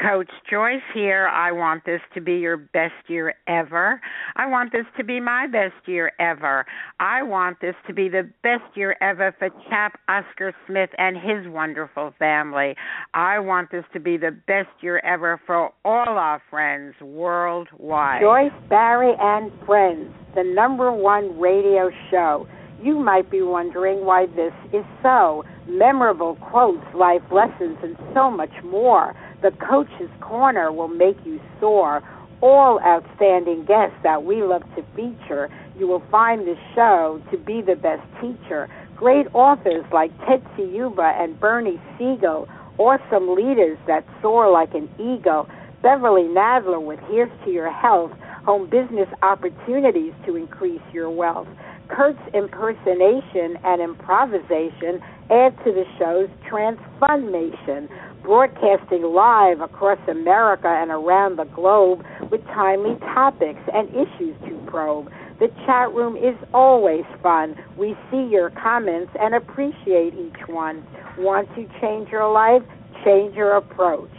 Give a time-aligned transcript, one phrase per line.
[0.00, 1.26] Coach Joyce here.
[1.28, 4.00] I want this to be your best year ever.
[4.36, 6.66] I want this to be my best year ever.
[7.00, 11.50] I want this to be the best year ever for Chap Oscar Smith and his
[11.50, 12.74] wonderful family.
[13.14, 18.20] I want this to be the best year ever for all our friends worldwide.
[18.20, 22.46] Joyce Barrie and Friends, the number one radio show.
[22.82, 25.44] You might be wondering why this is so.
[25.66, 29.16] Memorable quotes, life lessons, and so much more.
[29.42, 32.02] The Coach's Corner will make you soar.
[32.40, 35.48] All outstanding guests that we love to feature.
[35.78, 38.68] You will find this show to be the best teacher.
[38.96, 42.48] Great authors like Tetsuya Yuba and Bernie Siegel.
[42.78, 45.48] Awesome leaders that soar like an eagle.
[45.82, 48.12] Beverly Nadler with Here's to Your Health.
[48.44, 51.48] Home business opportunities to increase your wealth.
[51.88, 55.00] Kurt's impersonation and improvisation
[55.30, 57.88] add to the show's transformation
[58.26, 65.08] broadcasting live across America and around the globe with timely topics and issues to probe.
[65.38, 67.54] The chat room is always fun.
[67.78, 70.84] We see your comments and appreciate each one.
[71.16, 72.62] Want to change your life?
[73.04, 74.10] Change your approach.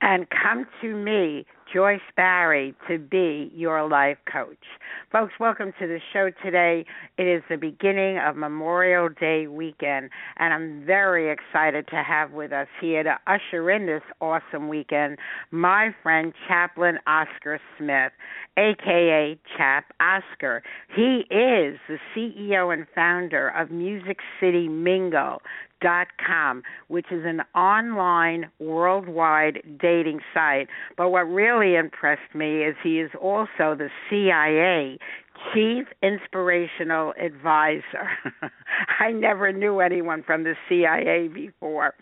[0.00, 4.64] And come to me Joyce Barrie, to be your life coach.
[5.12, 6.86] Folks, welcome to the show today.
[7.18, 10.08] It is the beginning of Memorial Day weekend,
[10.38, 15.18] and I'm very excited to have with us here to usher in this awesome weekend
[15.50, 18.12] my friend Chaplain Oscar Smith,
[18.56, 20.62] aka Chap Oscar.
[20.96, 25.42] He is the CEO and founder of Music City Mingle dot
[26.24, 30.68] com, which is an online worldwide dating site.
[30.96, 34.98] But what really impressed me is he is also the CIA
[35.52, 38.08] Chief Inspirational Advisor.
[39.00, 41.94] I never knew anyone from the CIA before.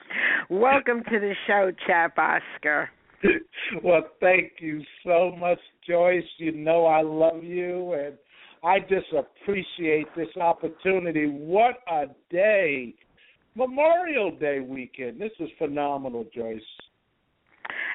[0.48, 2.90] Welcome to the show, Chap Oscar.
[3.82, 6.24] well, thank you so much, Joyce.
[6.38, 8.14] You know I love you and
[8.62, 11.26] I just appreciate this opportunity.
[11.26, 12.94] What a day
[13.54, 15.20] Memorial Day weekend.
[15.20, 16.60] This is phenomenal, Joyce.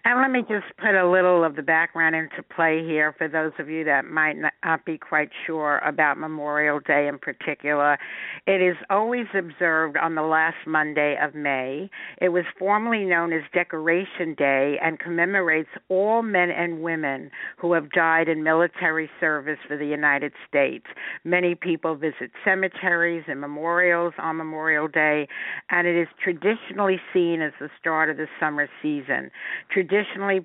[0.04, 3.54] And let me just put a little of the background into play here for those
[3.60, 7.98] of you that might not be quite sure about Memorial Day in particular.
[8.46, 11.90] It is always observed on the last Monday of May.
[12.22, 17.92] It was formerly known as Decoration Day and commemorates all men and women who have
[17.92, 20.86] died in military service for the United States.
[21.24, 25.28] Many people visit cemeteries and memorials on Memorial Day,
[25.70, 29.32] and it is traditionally seen as the start of the summer season.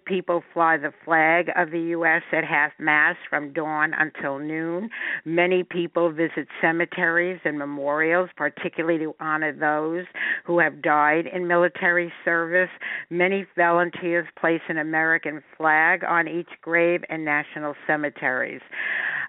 [0.04, 2.22] People fly the flag of the U.S.
[2.32, 4.90] at half mast from dawn until noon.
[5.24, 10.06] Many people visit cemeteries and memorials, particularly to honor those
[10.44, 12.70] who have died in military service.
[13.10, 18.62] Many volunteers place an American flag on each grave in national cemeteries.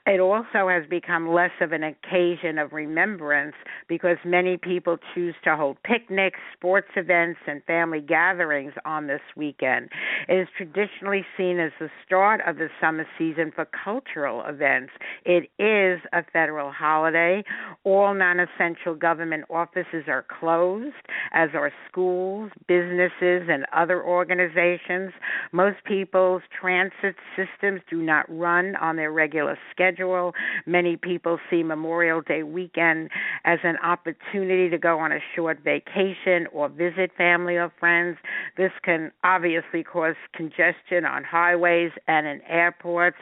[0.08, 3.54] It also has become less of an occasion of remembrance
[3.88, 9.90] because many people choose to hold picnics, sports events, and family gatherings on this weekend.
[10.28, 14.92] It is traditionally seen as the start of the summer season for cultural events.
[15.24, 17.44] It is a federal holiday.
[17.84, 20.96] All non essential government offices are closed,
[21.32, 25.14] as are schools, businesses, and other organizations.
[25.52, 29.91] Most people's transit systems do not run on their regular schedule.
[30.66, 33.10] Many people see Memorial Day weekend
[33.46, 38.18] as an opportunity to go on a short vacation or visit family or friends.
[38.58, 43.18] This can obviously cause congestion on highways and in airports.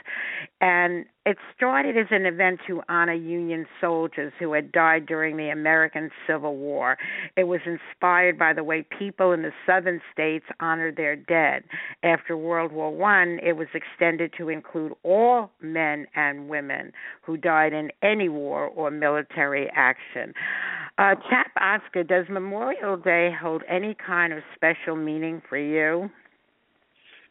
[0.62, 5.50] And It started as an event to honor Union soldiers who had died during the
[5.50, 6.98] American Civil War.
[7.38, 11.66] It was inspired by the way people in the southern states honored their dead.
[12.02, 17.74] After World War One, it was extended to include all men and women who died
[17.74, 20.34] in any war or military action.
[20.98, 26.10] Uh, Chap Oscar, does Memorial Day hold any kind of special meaning for you?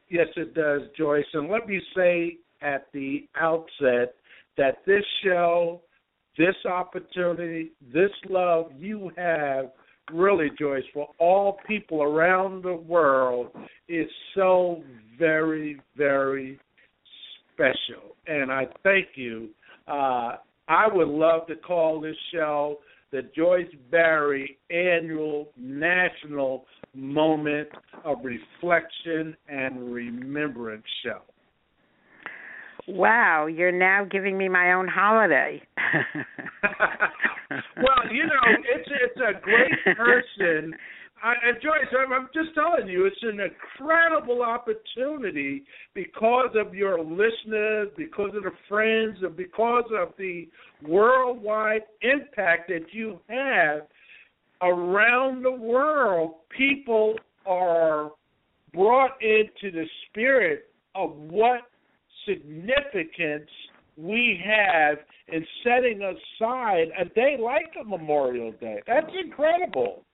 [0.09, 1.27] Yes, it does, Joyce.
[1.35, 4.15] And let me say at the outset
[4.57, 5.81] that this show,
[6.37, 9.67] this opportunity, this love you have,
[10.13, 13.49] really, Joyce, for all people around the world
[13.89, 14.83] is so
[15.19, 16.59] very, very
[17.53, 18.17] special.
[18.27, 19.49] And I thank you.
[19.87, 20.37] Uh,
[20.69, 22.79] I would love to call this show
[23.11, 27.69] the Joyce Barrie Annual National Moment
[28.05, 31.21] of Reflection and Remembrance Show.
[32.89, 35.63] Wow, you're now giving me my own holiday.
[37.77, 38.43] well, you know,
[38.75, 40.75] it's it's a great person.
[41.23, 47.89] I, Joyce, I'm, I'm just telling you, it's an incredible opportunity because of your listeners,
[47.97, 50.49] because of the friends, and because of the
[50.87, 53.83] worldwide impact that you have
[54.63, 56.35] around the world.
[56.57, 57.15] People
[57.47, 58.13] are
[58.73, 61.63] brought into the spirit of what
[62.29, 63.51] significance
[63.97, 64.99] we have
[65.29, 68.81] in setting aside a day like a Memorial Day.
[68.87, 70.05] That's incredible.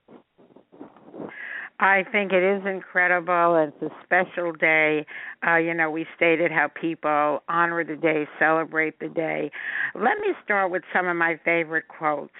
[1.79, 3.67] I think it is incredible.
[3.67, 5.05] It's a special day.
[5.45, 9.51] Uh, you know, we stated how people honor the day, celebrate the day.
[9.93, 12.31] Let me start with some of my favorite quotes.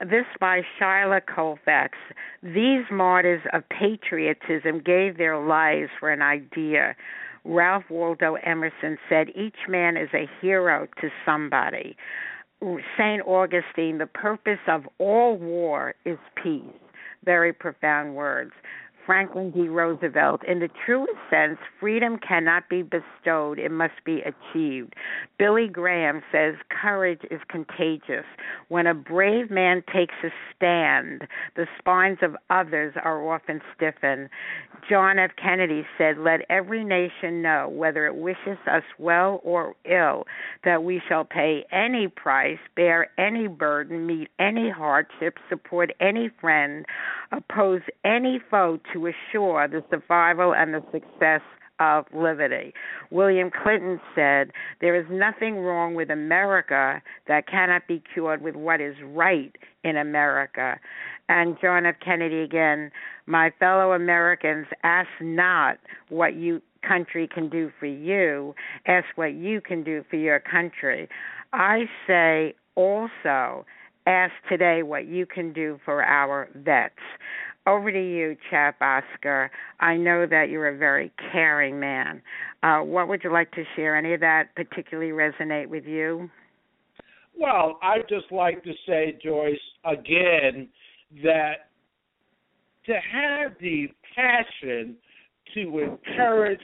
[0.00, 1.96] This by Schuyler Colfax.
[2.42, 6.96] These martyrs of patriotism gave their lives for an idea.
[7.44, 11.96] Ralph Waldo Emerson said, Each man is a hero to somebody.
[12.96, 13.22] St.
[13.26, 16.62] Augustine, the purpose of all war is peace.
[17.24, 18.52] Very profound words.
[19.06, 19.68] Franklin D.
[19.68, 20.42] Roosevelt.
[20.46, 24.94] In the truest sense, freedom cannot be bestowed, it must be achieved.
[25.38, 28.24] Billy Graham says courage is contagious.
[28.68, 31.22] When a brave man takes a stand,
[31.56, 34.28] the spines of others are often stiffened.
[34.88, 35.30] John F.
[35.40, 40.24] Kennedy said, Let every nation know, whether it wishes us well or ill,
[40.64, 46.84] that we shall pay any price, bear any burden, meet any hardship, support any friend,
[47.32, 51.42] oppose any foe to assure the survival and the success
[51.80, 52.72] of liberty.
[53.10, 58.80] William Clinton said, There is nothing wrong with America that cannot be cured with what
[58.80, 60.78] is right in America.
[61.28, 61.96] And John F.
[62.04, 62.90] Kennedy again,
[63.26, 68.54] my fellow Americans, ask not what you country can do for you,
[68.86, 71.08] ask what you can do for your country.
[71.52, 73.64] I say also,
[74.06, 76.94] ask today what you can do for our vets.
[77.66, 79.50] Over to you, Chap Oscar.
[79.80, 82.20] I know that you're a very caring man.
[82.62, 83.96] Uh, what would you like to share?
[83.96, 86.28] Any of that particularly resonate with you?
[87.38, 90.68] Well, I'd just like to say, Joyce, again,
[91.22, 91.70] that
[92.86, 94.96] to have the passion
[95.54, 96.60] to encourage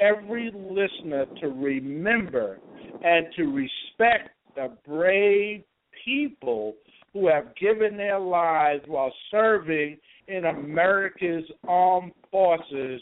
[0.00, 2.58] every listener to remember
[3.02, 5.62] and to respect the brave
[6.04, 6.74] people
[7.12, 9.96] who have given their lives while serving
[10.28, 13.00] in America's armed forces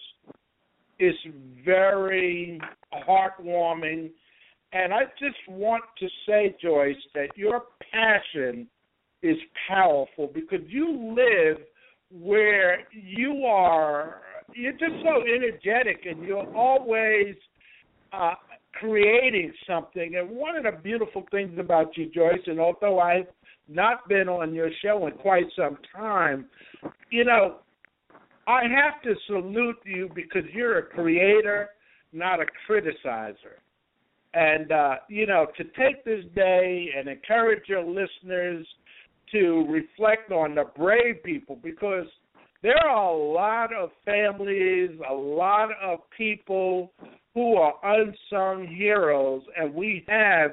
[0.99, 1.15] is
[1.65, 2.61] very
[3.09, 4.11] heartwarming.
[4.73, 8.67] And I just want to say, Joyce, that your passion
[9.23, 9.37] is
[9.69, 11.58] powerful because you live
[12.11, 14.20] where you are
[14.55, 17.35] you're just so energetic and you're always
[18.13, 18.35] uh
[18.75, 23.29] creating something and one of the beautiful things about you Joyce and although I've
[23.69, 26.46] not been on your show in quite some time
[27.13, 27.57] you know
[28.49, 31.69] I have to salute you because you're a creator
[32.13, 33.61] not a criticizer.
[34.35, 38.67] And uh you know to take this day and encourage your listeners
[39.33, 42.07] to reflect on the brave people because
[42.63, 46.93] there are a lot of families, a lot of people
[47.35, 50.53] who are unsung heroes, and we have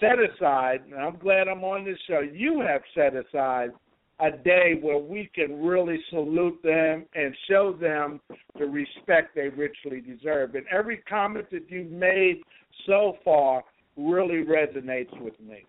[0.00, 3.70] set aside, and I'm glad I'm on this show, you have set aside
[4.20, 8.20] a day where we can really salute them and show them
[8.58, 10.54] the respect they richly deserve.
[10.54, 12.40] And every comment that you've made
[12.86, 13.62] so far
[13.96, 15.64] really resonates with me.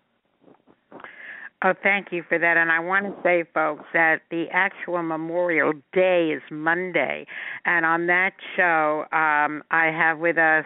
[1.62, 2.56] Oh, thank you for that.
[2.56, 7.26] And I want to say, folks, that the actual Memorial Day is Monday.
[7.66, 10.64] And on that show, um, I have with us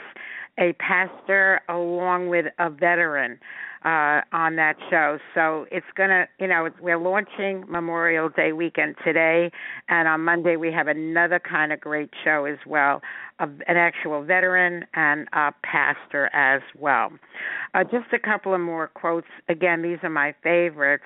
[0.59, 3.41] a pastor along with a veteran
[3.85, 5.19] uh, on that show.
[5.35, 9.50] So it's gonna, you know, we're launching Memorial Day weekend today,
[9.88, 13.03] and on Monday we have another kind of great show as well,
[13.38, 17.11] a, an actual veteran and a pastor as well.
[17.75, 19.26] Uh, just a couple of more quotes.
[19.49, 21.05] Again, these are my favorites.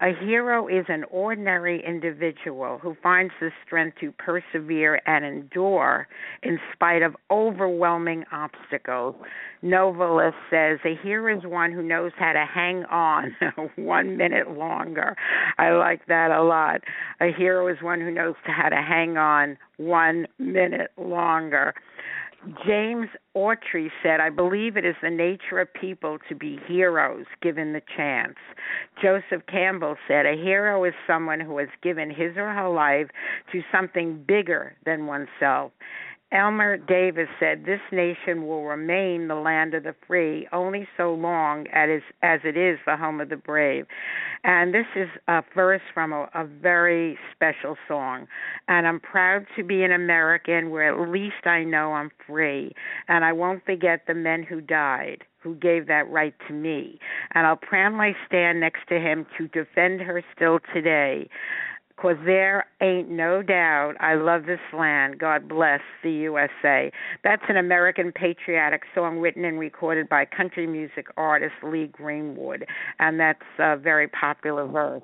[0.00, 6.06] A hero is an ordinary individual who finds the strength to persevere and endure
[6.42, 9.14] in spite of overwhelming obstacles.
[9.62, 13.36] Novalis says a hero is one who knows how to hang on
[13.76, 15.16] one minute longer.
[15.58, 16.80] I like that a lot.
[17.20, 21.74] A hero is one who knows how to hang on one minute longer.
[22.66, 27.74] James Autry said, I believe it is the nature of people to be heroes given
[27.74, 28.36] the chance.
[29.02, 33.08] Joseph Campbell said, A hero is someone who has given his or her life
[33.52, 35.72] to something bigger than oneself.
[36.32, 41.66] Elmer Davis said, This nation will remain the land of the free only so long
[41.72, 43.86] as, it is the home of the brave.
[44.44, 48.28] And this is a verse from a, a very special song.
[48.68, 52.72] And I'm proud to be an American where at least I know I'm free.
[53.08, 56.98] And I won't forget the men who died who gave that right to me.
[57.32, 61.30] And I'll proudly stand next to him to defend her still today
[62.00, 65.18] because there ain't no doubt I love this land.
[65.18, 66.90] God bless the USA.
[67.24, 72.64] That's an American patriotic song written and recorded by country music artist Lee Greenwood,
[72.98, 75.02] and that's a very popular verse.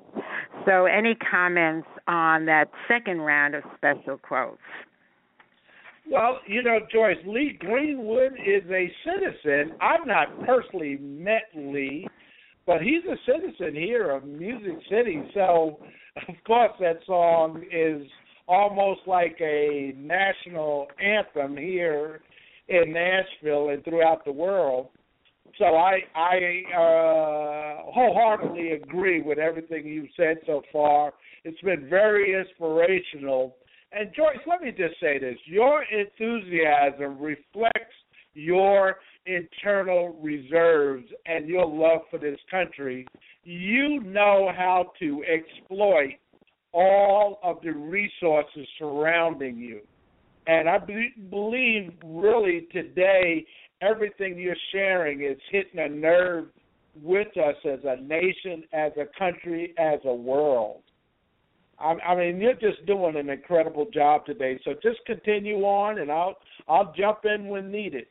[0.65, 4.57] So, any comments on that second round of special quotes?
[6.09, 9.75] Well, you know, Joyce, Lee Greenwood is a citizen.
[9.81, 12.07] I've not personally met Lee,
[12.67, 15.23] but he's a citizen here of Music City.
[15.33, 15.79] So
[16.27, 18.05] of course, that song is
[18.47, 22.21] almost like a national anthem here
[22.67, 24.89] in Nashville and throughout the world.
[25.57, 31.13] So I I uh, wholeheartedly agree with everything you've said so far.
[31.43, 33.55] It's been very inspirational.
[33.93, 37.95] And Joyce, let me just say this: your enthusiasm reflects
[38.33, 38.97] your
[39.27, 43.05] internal reserves and your love for this country
[43.47, 46.15] you know how to exploit
[46.73, 49.79] all of the resources surrounding you.
[50.47, 53.45] And I be- believe really today
[53.81, 56.47] everything you're sharing is hitting a nerve
[57.01, 60.81] with us as a nation, as a country, as a world.
[61.79, 64.59] I, I mean, you're just doing an incredible job today.
[64.65, 66.35] So just continue on, and I'll
[66.67, 68.07] I'll jump in when needed.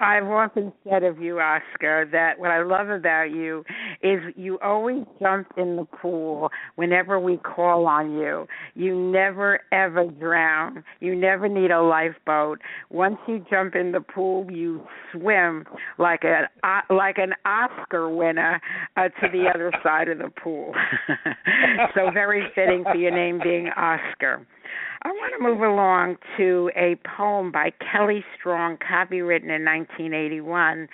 [0.00, 3.64] I've often said of you, Oscar, that what I love about you
[4.02, 8.46] is you always jump in the pool whenever we call on you.
[8.74, 10.84] You never ever drown.
[11.00, 12.60] You never need a lifeboat.
[12.90, 14.82] Once you jump in the pool, you
[15.12, 15.64] swim
[15.98, 18.60] like a uh, like an Oscar winner
[18.96, 20.74] uh, to the other side of the pool.
[21.94, 24.46] so very fitting for your name being Oscar.
[25.06, 30.88] I want to move along to a poem by Kelly Strong, copywritten in 1981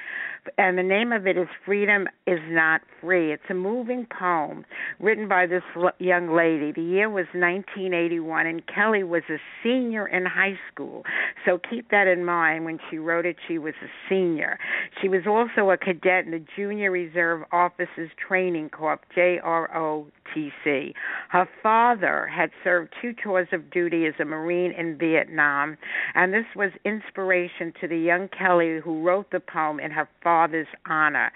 [0.59, 3.33] and the name of it is Freedom is Not Free.
[3.33, 4.65] It's a moving poem
[4.99, 5.63] written by this
[5.99, 6.73] young lady.
[6.73, 11.05] The year was 1981, and Kelly was a senior in high school.
[11.45, 13.37] So keep that in mind when she wrote it.
[13.47, 14.59] She was a senior.
[15.01, 20.93] She was also a cadet in the Junior Reserve Officers Training Corps, JROTC.
[21.29, 25.77] Her father had served two tours of duty as a Marine in Vietnam,
[26.15, 30.67] and this was inspiration to the young Kelly who wrote the poem in her father's
[30.89, 31.31] honor.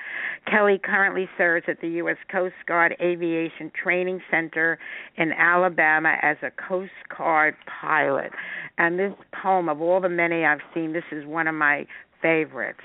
[0.50, 2.16] Kelly currently serves at the U.S.
[2.32, 4.78] Coast Guard Aviation Training Center
[5.18, 8.30] in Alabama as a Coast Guard pilot.
[8.78, 9.12] And this
[9.42, 11.86] poem, of all the many I've seen, this is one of my
[12.26, 12.80] favorites.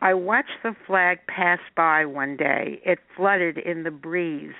[0.00, 2.80] I watched the flag pass by one day.
[2.84, 4.54] It fluttered in the breeze.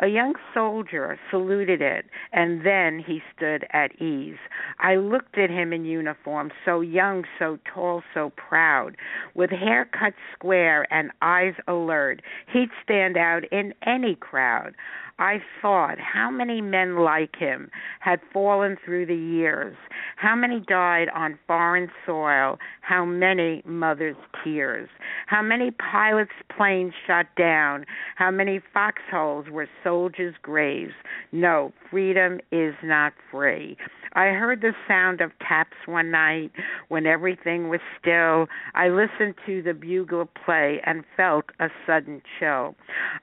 [0.00, 4.38] A young soldier saluted it, and then he stood at ease.
[4.80, 8.96] I looked at him in uniform, so young, so tall, so proud,
[9.34, 12.20] with hair cut square and eyes alert.
[12.52, 14.74] He'd stand out in any crowd.
[15.22, 19.76] I thought how many men like him had fallen through the years,
[20.16, 24.88] how many died on foreign soil, how many mothers' tears,
[25.28, 27.86] how many pilots' planes shot down,
[28.16, 30.94] how many foxholes were soldiers' graves.
[31.30, 33.76] No, freedom is not free.
[34.14, 36.52] I heard the sound of taps one night
[36.88, 38.46] when everything was still.
[38.74, 42.74] I listened to the bugler play and felt a sudden chill.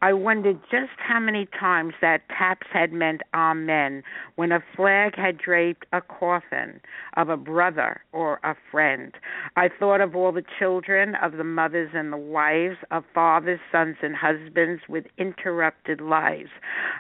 [0.02, 4.04] I wondered just how many times that taps had meant amen
[4.36, 6.80] when a flag had draped a coffin
[7.18, 9.14] of a brother or a friend.
[9.56, 13.98] I thought of all the children, of the mothers and the wives, of fathers, sons,
[14.02, 16.50] and husbands with interrupted lives.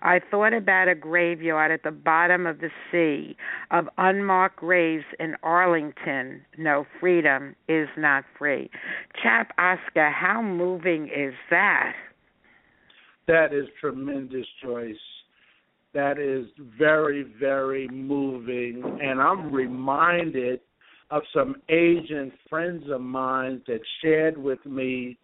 [0.01, 3.35] I thought about a graveyard at the bottom of the sea,
[3.71, 6.41] of unmarked graves in Arlington.
[6.57, 8.69] No, freedom is not free.
[9.21, 11.93] Chap Oscar, how moving is that?
[13.29, 14.95] That is tremendous, Joyce.
[15.93, 16.47] That is
[16.79, 18.81] very, very moving.
[19.03, 20.61] And I'm reminded
[21.11, 25.15] of some aging friends of mine that shared with me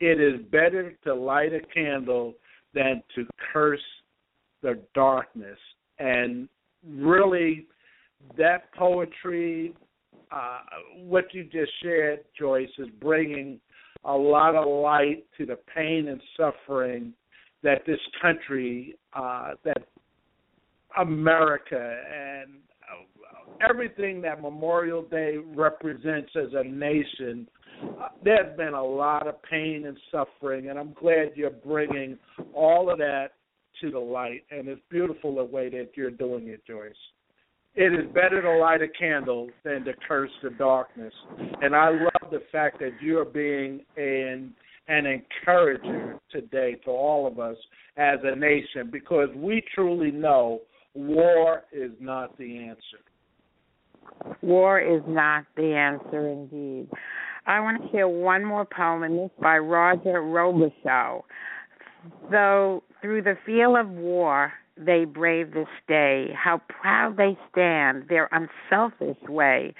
[0.00, 2.32] it is better to light a candle
[2.72, 3.84] than to curse
[4.62, 5.58] the darkness.
[5.98, 6.48] And
[6.88, 7.66] really,
[8.38, 9.74] that poetry,
[10.30, 10.60] uh,
[11.02, 13.60] what you just shared, Joyce, is bringing
[14.04, 17.12] a lot of light to the pain and suffering
[17.62, 19.86] that this country, uh, that
[20.98, 22.54] America, and
[23.68, 27.48] everything that Memorial Day represents as a nation,
[28.00, 32.18] uh, there's been a lot of pain and suffering, and I'm glad you're bringing
[32.54, 33.28] all of that
[33.80, 36.92] to the light, and it's beautiful the way that you're doing it, Joyce.
[37.74, 41.14] It is better to light a candle than to curse the darkness,
[41.62, 44.52] and I love the fact that you're being an
[44.88, 47.56] an encourager today to all of us
[47.96, 50.60] as a nation because we truly know
[50.94, 54.36] war is not the answer.
[54.42, 56.88] War is not the answer, indeed.
[57.46, 61.22] I want to share one more poem, and this by Roger Robicheau.
[62.30, 68.28] Though through the feel of war they brave this day, how proud they stand, their
[68.32, 69.74] unselfish way.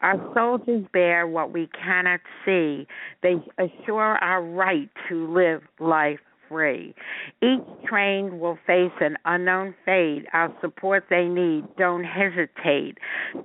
[0.00, 2.86] Our soldiers bear what we cannot see.
[3.22, 6.94] They assure our right to live life free.
[7.42, 10.24] Each train will face an unknown fate.
[10.32, 11.64] Our support they need.
[11.76, 12.98] Don't hesitate.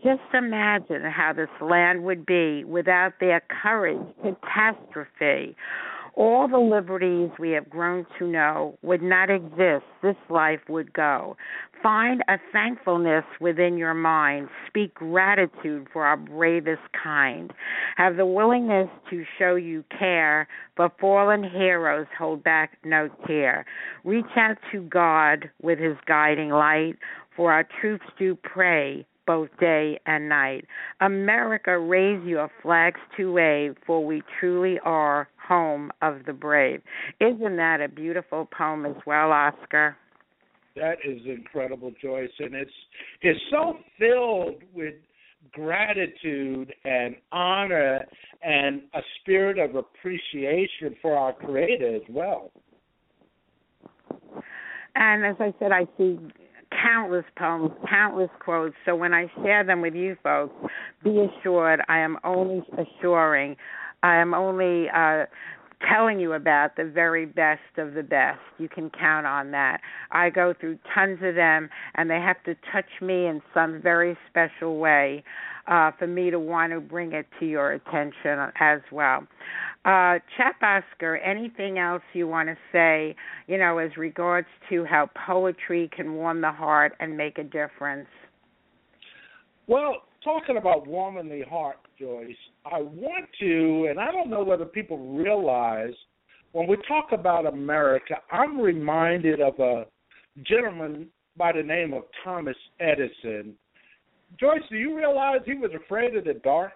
[0.04, 4.00] Just imagine how this land would be without their courage.
[4.22, 5.56] Catastrophe.
[6.16, 9.86] All the liberties we have grown to know would not exist.
[10.04, 11.36] This life would go.
[11.82, 14.48] Find a thankfulness within your mind.
[14.68, 17.52] Speak gratitude for our bravest kind.
[17.98, 23.66] Have the willingness to show you care, for fallen heroes hold back no tear.
[24.04, 26.94] Reach out to God with his guiding light,
[27.36, 30.66] for our troops do pray both day and night.
[31.02, 36.82] America, raise your flags to wave, for we truly are home of the brave.
[37.20, 39.98] Isn't that a beautiful poem as well, Oscar?
[40.76, 42.72] That is incredible, Joyce, and it's
[43.22, 44.96] it's so filled with
[45.52, 48.06] gratitude and honor
[48.42, 52.52] and a spirit of appreciation for our Creator as well.
[54.96, 56.20] And as I said, I see
[56.82, 58.76] countless poems, countless quotes.
[58.86, 60.56] So when I share them with you folks,
[61.04, 63.56] be assured I am only assuring,
[64.04, 65.26] I am only uh,
[65.90, 68.40] telling you about the very best of the best.
[68.58, 69.80] You can count on that.
[70.12, 74.18] I go through tons of them, and they have to touch me in some very
[74.30, 75.24] special way
[75.68, 79.26] uh, for me to want to bring it to your attention as well.
[79.86, 83.16] Uh, Chap Oscar, anything else you want to say,
[83.48, 88.08] you know, as regards to how poetry can warm the heart and make a difference?
[89.68, 92.36] Well, talking about warming the heart, Joyce,
[92.66, 95.94] I want to, and I don't know whether people realize
[96.52, 99.86] when we talk about America, I'm reminded of a
[100.46, 103.54] gentleman by the name of Thomas Edison.
[104.38, 106.74] Joyce, do you realize he was afraid of the dark?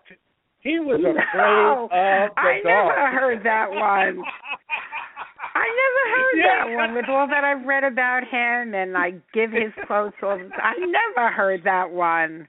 [0.61, 2.97] He was afraid no, of the I dark.
[2.97, 4.23] I never heard that one.
[5.55, 6.65] I never heard Yeah.
[6.69, 6.95] that one.
[6.95, 10.61] With all that I've read about him and I give his quotes all the time,
[10.63, 12.47] I never heard that one.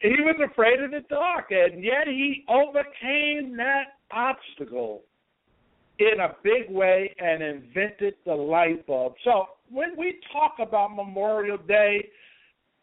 [0.00, 5.02] He was afraid of the dark, and yet he overcame that obstacle
[5.98, 9.14] in a big way and invented the light bulb.
[9.24, 12.08] So when we talk about Memorial Day,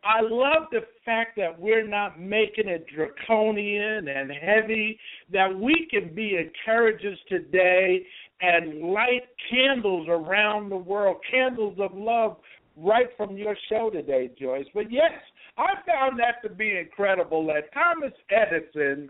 [0.03, 4.99] I love the fact that we're not making it draconian and heavy,
[5.33, 8.05] that we can be encouragers today
[8.39, 12.37] and light candles around the world, candles of love
[12.77, 14.67] right from your show today, Joyce.
[14.73, 15.11] But yes,
[15.57, 19.09] I found that to be incredible that Thomas Edison,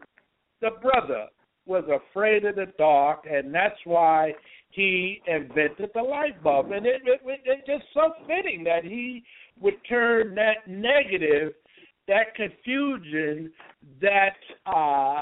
[0.62, 1.28] the brother,
[1.66, 4.34] was afraid of the dark, and that's why
[4.70, 6.72] he invented the light bulb.
[6.72, 9.24] And it, it, it, it's just so fitting that he
[9.60, 11.54] would turn that negative
[12.08, 13.52] that confusion,
[14.02, 15.22] that uh,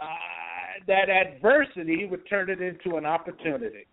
[0.88, 3.88] that adversity would turn it into an opportunity.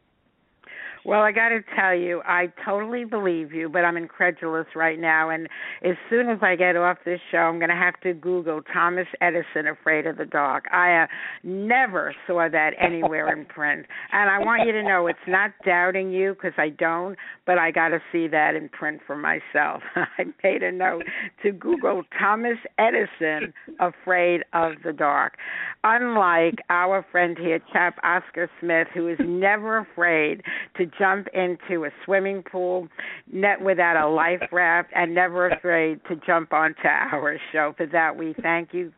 [1.05, 5.31] Well, I got to tell you, I totally believe you, but I'm incredulous right now.
[5.31, 5.49] And
[5.85, 9.09] as soon as I get off this show, I'm going to have to Google Thomas
[9.21, 10.65] Edison afraid of the dark.
[10.73, 11.07] I uh,
[11.43, 13.85] never saw that anywhere in print.
[14.13, 17.73] And I want you to know it's not doubting you because I don't, but I
[17.73, 19.83] got to see that in print for myself.
[19.97, 21.03] I made a note
[21.43, 25.35] to Google Thomas Edison afraid of the dark.
[25.83, 30.43] Unlike our friend here, chap Oscar Smith, who is never afraid
[30.77, 32.89] to jump into a swimming pool
[33.31, 37.75] net without a life raft and never afraid to jump onto our show.
[37.77, 38.93] For that, we thank you,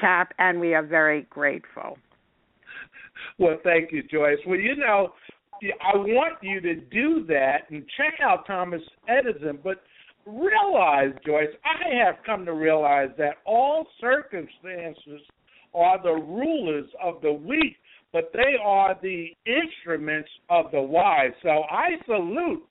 [0.00, 1.98] Chap, and we are very grateful.
[3.38, 4.38] Well, thank you, Joyce.
[4.46, 5.12] Well, you know,
[5.62, 9.82] I want you to do that and check out Thomas Edison, but
[10.26, 15.20] realize, Joyce, I have come to realize that all circumstances
[15.74, 17.76] are the rulers of the weak
[18.12, 21.32] but they are the instruments of the wise.
[21.42, 22.62] So I salute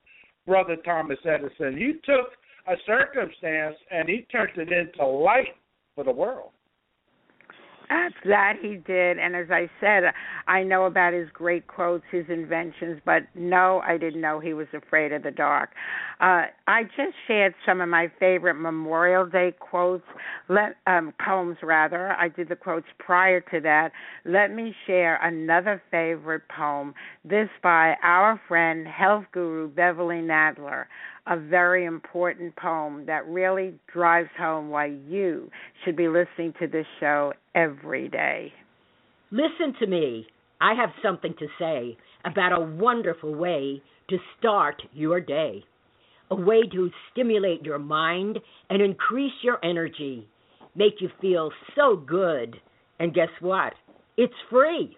[0.45, 1.77] Brother Thomas Edison.
[1.77, 2.31] He took
[2.67, 5.55] a circumstance and he turned it into light
[5.95, 6.51] for the world.
[8.25, 10.03] That he did, and as I said,
[10.47, 14.67] I know about his great quotes, his inventions, but no, I didn't know he was
[14.73, 15.69] afraid of the dark.
[16.19, 20.03] Uh, I just shared some of my favorite Memorial Day quotes,
[20.49, 22.11] let, um, poems rather.
[22.11, 23.91] I did the quotes prior to that.
[24.25, 26.93] Let me share another favorite poem.
[27.23, 30.85] This by our friend health guru Beverly Nadler
[31.29, 35.49] a very important poem that really drives home why you
[35.85, 38.51] should be listening to this show every day.
[39.31, 40.25] Listen to me.
[40.59, 45.63] I have something to say about a wonderful way to start your day.
[46.31, 48.39] A way to stimulate your mind
[48.71, 50.27] and increase your energy,
[50.75, 52.59] make you feel so good.
[52.99, 53.73] And guess what?
[54.17, 54.97] It's free.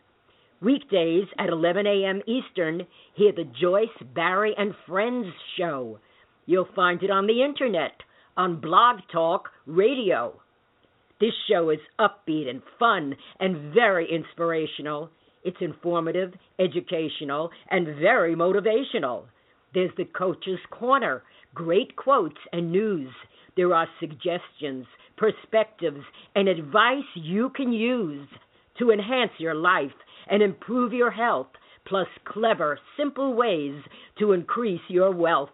[0.61, 2.21] Weekdays at 11 a.m.
[2.25, 5.99] Eastern, hear the Joyce, Barrie, and Friends show
[6.45, 7.93] You'll find it on the internet,
[8.35, 10.41] on Blog Talk Radio.
[11.19, 15.11] This show is upbeat and fun and very inspirational.
[15.43, 19.25] It's informative, educational, and very motivational.
[19.73, 21.23] There's the Coach's Corner,
[21.53, 23.11] great quotes and news.
[23.55, 26.03] There are suggestions, perspectives,
[26.35, 28.27] and advice you can use
[28.79, 29.91] to enhance your life
[30.27, 31.49] and improve your health,
[31.85, 33.75] plus clever, simple ways
[34.17, 35.49] to increase your wealth.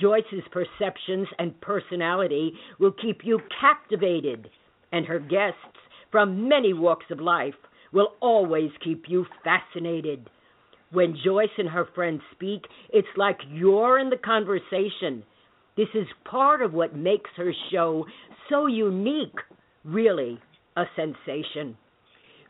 [0.00, 4.48] Joyce's perceptions and personality will keep you captivated,
[4.92, 5.58] and her guests
[6.10, 7.54] from many walks of life
[7.92, 10.28] will always keep you fascinated.
[10.90, 15.24] When Joyce and her friends speak, it's like you're in the conversation.
[15.76, 18.06] This is part of what makes her show
[18.48, 19.38] so unique,
[19.84, 20.38] really
[20.76, 21.76] a sensation.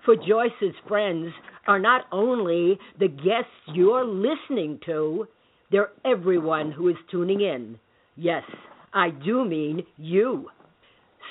[0.04, 1.32] For Joyce's friends
[1.66, 5.26] are not only the guests you're listening to,
[5.74, 7.76] they're everyone who is tuning in.
[8.14, 8.44] Yes,
[8.92, 10.48] I do mean you.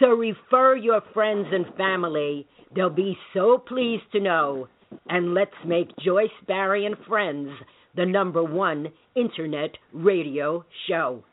[0.02, 2.46] So refer your friends and family.
[2.76, 4.68] They'll be so pleased to know.
[5.08, 7.52] And let's make Joyce Barrie and Friends
[7.96, 11.24] the number one internet radio show.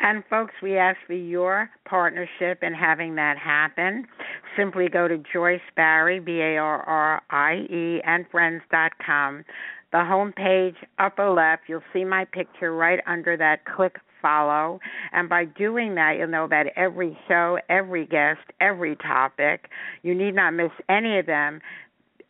[0.00, 4.06] And folks, we ask for your partnership in having that happen.
[4.56, 9.44] Simply go to Joyce Barrie, B A R R I E, and friends.com
[9.96, 13.64] the home page, upper left, you'll see my picture right under that.
[13.64, 14.78] Click follow.
[15.12, 19.70] And by doing that, you'll know that every show, every guest, every topic.
[20.02, 21.60] You need not miss any of them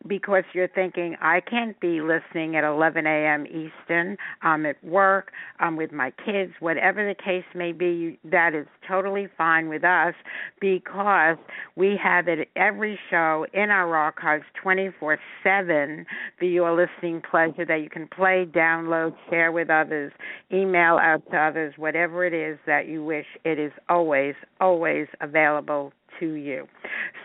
[0.05, 3.45] because you're thinking, I can't be listening at 11 a.m.
[3.47, 4.17] Eastern.
[4.41, 5.31] I'm at work.
[5.59, 6.53] I'm with my kids.
[6.59, 10.13] Whatever the case may be, that is totally fine with us
[10.61, 11.37] because
[11.75, 16.05] we have it every show in our archives 24 7
[16.37, 20.11] for your listening pleasure that you can play, download, share with others,
[20.51, 23.25] email out to others, whatever it is that you wish.
[23.43, 26.67] It is always, always available to you.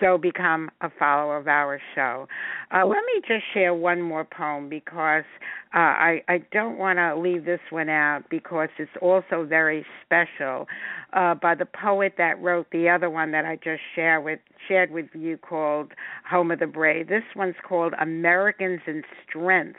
[0.00, 2.26] So become a follower of our show.
[2.70, 5.24] Uh, let me just share one more poem because
[5.74, 10.66] uh, I, I don't want to leave this one out because it's also very special
[11.12, 14.90] uh, by the poet that wrote the other one that I just shared with shared
[14.90, 15.92] with you called
[16.30, 17.08] Home of the Brave.
[17.08, 19.78] This one's called Americans in Strength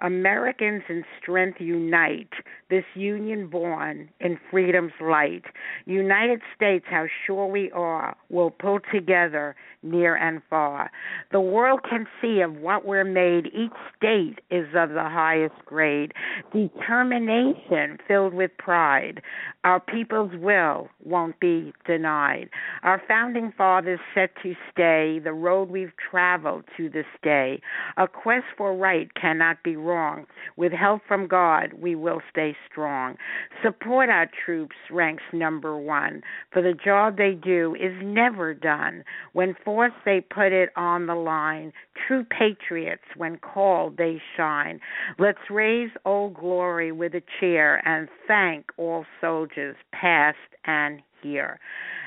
[0.00, 2.32] Americans in strength unite,
[2.70, 5.44] this union born in freedom's light.
[5.86, 10.90] United States, how sure we are, will pull together near and far.
[11.32, 13.46] The world can see of what we're made.
[13.46, 16.12] Each state is of the highest grade.
[16.52, 19.22] Determination filled with pride.
[19.64, 22.48] Our people's will won't be denied.
[22.82, 27.60] Our founding fathers set to stay the road we've traveled to this day.
[27.96, 30.26] A quest for right cannot be wrong.
[30.56, 33.16] With help from God, we will stay strong.
[33.62, 36.22] Support our troops ranks number one,
[36.52, 39.04] for the job they do is never done.
[39.32, 41.72] When forced, they put it on the line.
[42.06, 44.80] True patriots, when called, they shine.
[45.18, 51.58] Let's raise old glory with a cheer and thank all soldiers, past and here.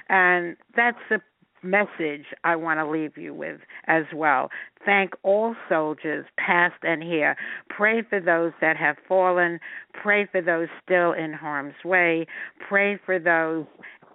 [0.10, 1.22] And that's the
[1.64, 4.50] message I want to leave you with as well.
[4.86, 7.36] Thank all soldiers, past and here.
[7.70, 9.60] Pray for those that have fallen.
[9.94, 12.26] Pray for those still in harm's way.
[12.68, 13.66] Pray for those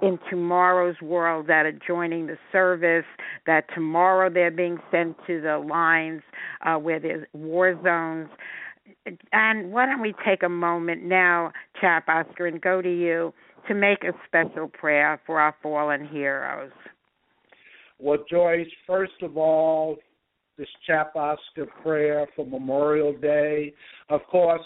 [0.02, 3.06] in tomorrow's world that are joining the service,
[3.46, 6.22] that tomorrow they're being sent to the lines
[6.64, 8.28] uh, where there's war zones.
[9.32, 13.32] And why don't we take a moment now, Chap Oscar, and go to you
[13.68, 16.72] to make a special prayer for our fallen heroes?
[17.98, 19.96] Well, Joyce, first of all,
[20.58, 21.14] this Chap
[21.82, 23.72] prayer for Memorial Day.
[24.08, 24.62] Of course,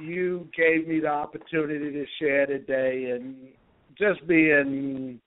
[0.00, 3.48] you gave me the opportunity to share today, and
[3.98, 5.20] just being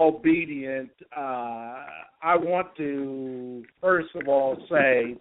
[0.00, 1.84] obedient, uh,
[2.22, 5.16] I want to first of all say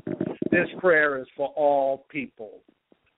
[0.51, 2.59] this prayer is for all people.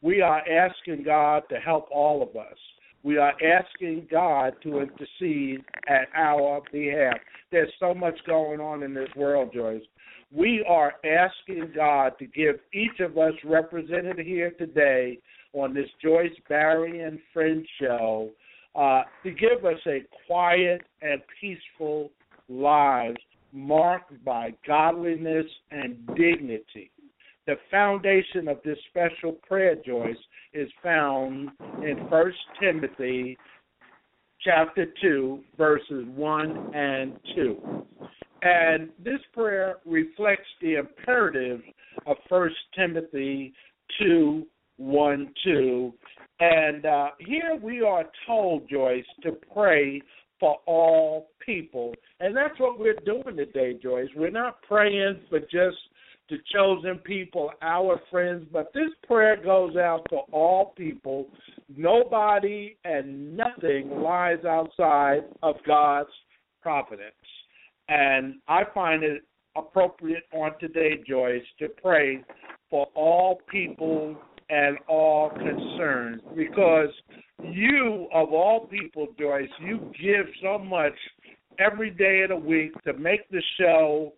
[0.01, 2.57] We are asking God to help all of us.
[3.03, 7.17] We are asking God to intercede at our behalf.
[7.51, 9.83] There's so much going on in this world, Joyce.
[10.31, 15.19] We are asking God to give each of us represented here today
[15.53, 18.29] on this Joyce Barrie and Friend show
[18.75, 22.09] uh, to give us a quiet and peaceful
[22.49, 23.19] lives
[23.51, 26.89] marked by godliness and dignity.
[27.45, 30.15] The foundation of this special prayer, Joyce,
[30.53, 31.49] is found
[31.81, 33.37] in First Timothy
[34.41, 37.85] chapter 2, verses 1 and 2.
[38.43, 41.61] And this prayer reflects the imperative
[42.05, 43.53] of First Timothy
[43.99, 44.45] 2,
[44.77, 45.93] 1, 2,
[46.39, 50.01] and uh, here we are told, Joyce, to pray
[50.39, 51.93] for all people.
[52.19, 54.09] And that's what we're doing today, Joyce.
[54.15, 55.77] We're not praying for just
[56.29, 61.27] the chosen people, our friends, but this prayer goes out to all people.
[61.75, 66.09] Nobody and nothing lies outside of God's
[66.61, 67.13] providence.
[67.89, 69.23] And I find it
[69.55, 72.23] appropriate on today, Joyce, to pray
[72.69, 74.15] for all people
[74.49, 76.89] and all concerned because
[77.43, 80.93] you, of all people, Joyce, you give so much
[81.59, 84.13] every day of the week to make the show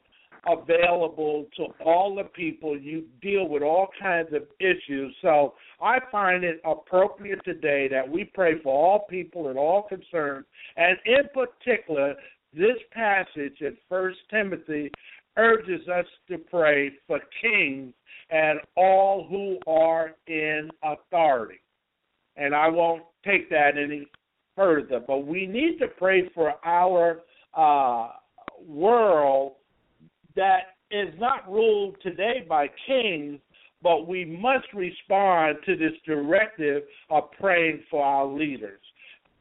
[0.48, 2.78] available to all the people.
[2.78, 5.16] You deal with all kinds of issues.
[5.22, 10.46] So I find it appropriate today that we pray for all people and all concerned.
[10.78, 12.16] And in particular,
[12.54, 14.92] this passage in First Timothy
[15.38, 17.94] urges us to pray for kings
[18.30, 21.60] and all who are in authority.
[22.38, 24.08] And I won't take that any
[24.56, 27.22] further, but we need to pray for our
[27.54, 28.10] uh,
[28.66, 29.54] world
[30.36, 33.40] that is not ruled today by kings,
[33.82, 38.80] but we must respond to this directive of praying for our leaders.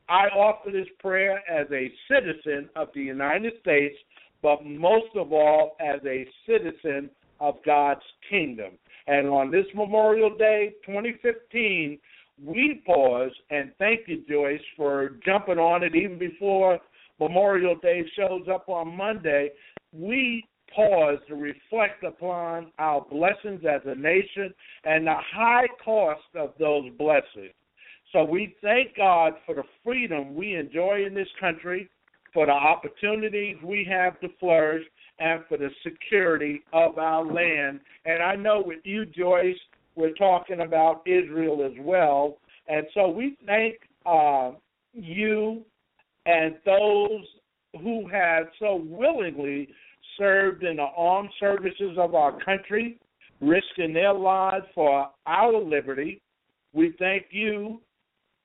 [0.09, 3.97] I offer this prayer as a citizen of the United States,
[4.43, 7.09] but most of all as a citizen
[7.41, 8.73] of God's kingdom.
[9.07, 11.99] And on this Memorial Day 2015,
[12.43, 16.79] we pause and thank you, Joyce, for jumping on it even before
[17.21, 19.51] Memorial Day shows up on Monday.
[19.93, 24.53] We pause to reflect upon our blessings as a nation
[24.85, 27.55] and the high cost of those blessings.
[28.13, 31.89] So we thank God for the freedom we enjoy in this country,
[32.33, 34.85] for the opportunities we have to flourish,
[35.19, 37.81] and for the security of our land.
[38.05, 39.57] And I know with you, Joyce,
[39.97, 42.39] we're talking about Israel as well.
[42.69, 44.53] And so we thank uh,
[44.93, 45.63] you
[46.27, 47.25] and those
[47.81, 49.69] who have so willingly
[50.19, 52.99] served in the armed services of our country,
[53.41, 56.21] risking their lives for our liberty.
[56.73, 57.81] We thank you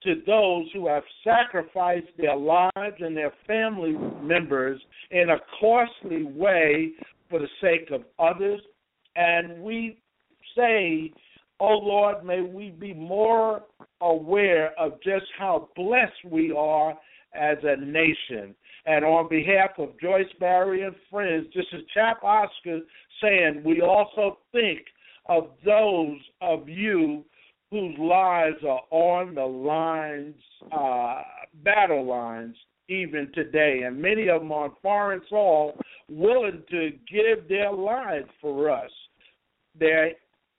[0.04, 6.92] to those who have sacrificed their lives and their family members in a costly way
[7.30, 8.62] for the sake of others.
[9.16, 9.98] And we
[10.56, 11.12] say
[11.60, 13.64] Oh Lord, may we be more
[14.00, 16.92] aware of just how blessed we are
[17.34, 18.56] as a nation.
[18.86, 22.80] And on behalf of Joyce Barrie and friends, this is Chap Oscar
[23.22, 24.80] saying we also think
[25.28, 27.24] of those of you
[27.72, 30.36] whose lives are on the lines,
[30.72, 31.22] uh,
[31.64, 32.56] battle lines,
[32.88, 33.84] even today.
[33.86, 35.78] And many of them on foreign soil
[36.10, 38.90] willing to give their lives for us.
[39.80, 40.14] They're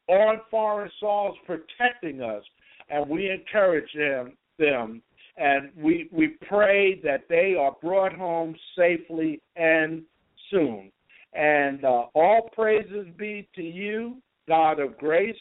[0.09, 2.45] on foreign soils protecting us,
[2.89, 5.03] and we encourage them, them
[5.37, 10.03] and we we pray that they are brought home safely and
[10.51, 10.91] soon.
[11.33, 14.17] And uh, all praises be to you,
[14.49, 15.37] God of grace,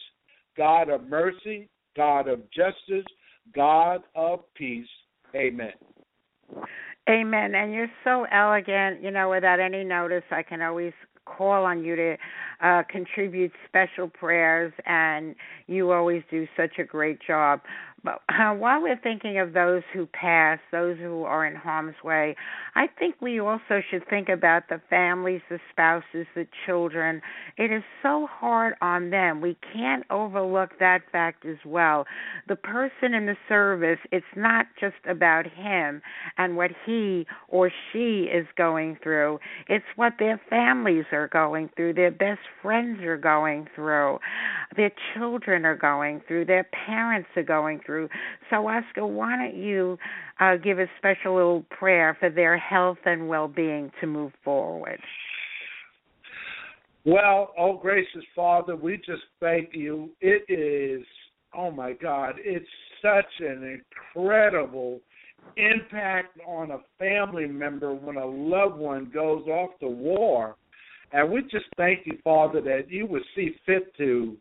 [0.55, 3.05] God of mercy, God of justice,
[3.55, 4.87] God of peace.
[5.35, 5.73] Amen.
[7.09, 7.55] Amen.
[7.55, 10.93] And you're so elegant, you know, without any notice, I can always
[11.25, 12.17] call on you to
[12.61, 15.35] uh, contribute special prayers, and
[15.67, 17.61] you always do such a great job.
[18.03, 22.35] But uh, while we're thinking of those who pass, those who are in harm's way,
[22.75, 27.21] I think we also should think about the families, the spouses, the children.
[27.57, 29.41] It is so hard on them.
[29.41, 32.05] We can't overlook that fact as well.
[32.47, 36.01] The person in the service, it's not just about him
[36.37, 41.95] and what he or she is going through, it's what their families are going through,
[41.95, 44.19] their best friends are going through,
[44.77, 47.88] their children are going through, their parents are going through.
[48.49, 49.97] So, Oscar, why don't you
[50.39, 54.99] uh, give a special little prayer for their health and well being to move forward?
[57.05, 60.09] Well, oh gracious Father, we just thank you.
[60.21, 61.05] It is,
[61.55, 62.65] oh my God, it's
[63.01, 63.81] such an
[64.15, 64.99] incredible
[65.57, 70.55] impact on a family member when a loved one goes off to war.
[71.11, 74.37] And we just thank you, Father, that you would see fit to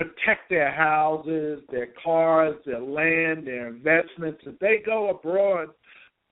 [0.00, 4.40] protect their houses, their cars, their land, their investments.
[4.46, 5.68] If they go abroad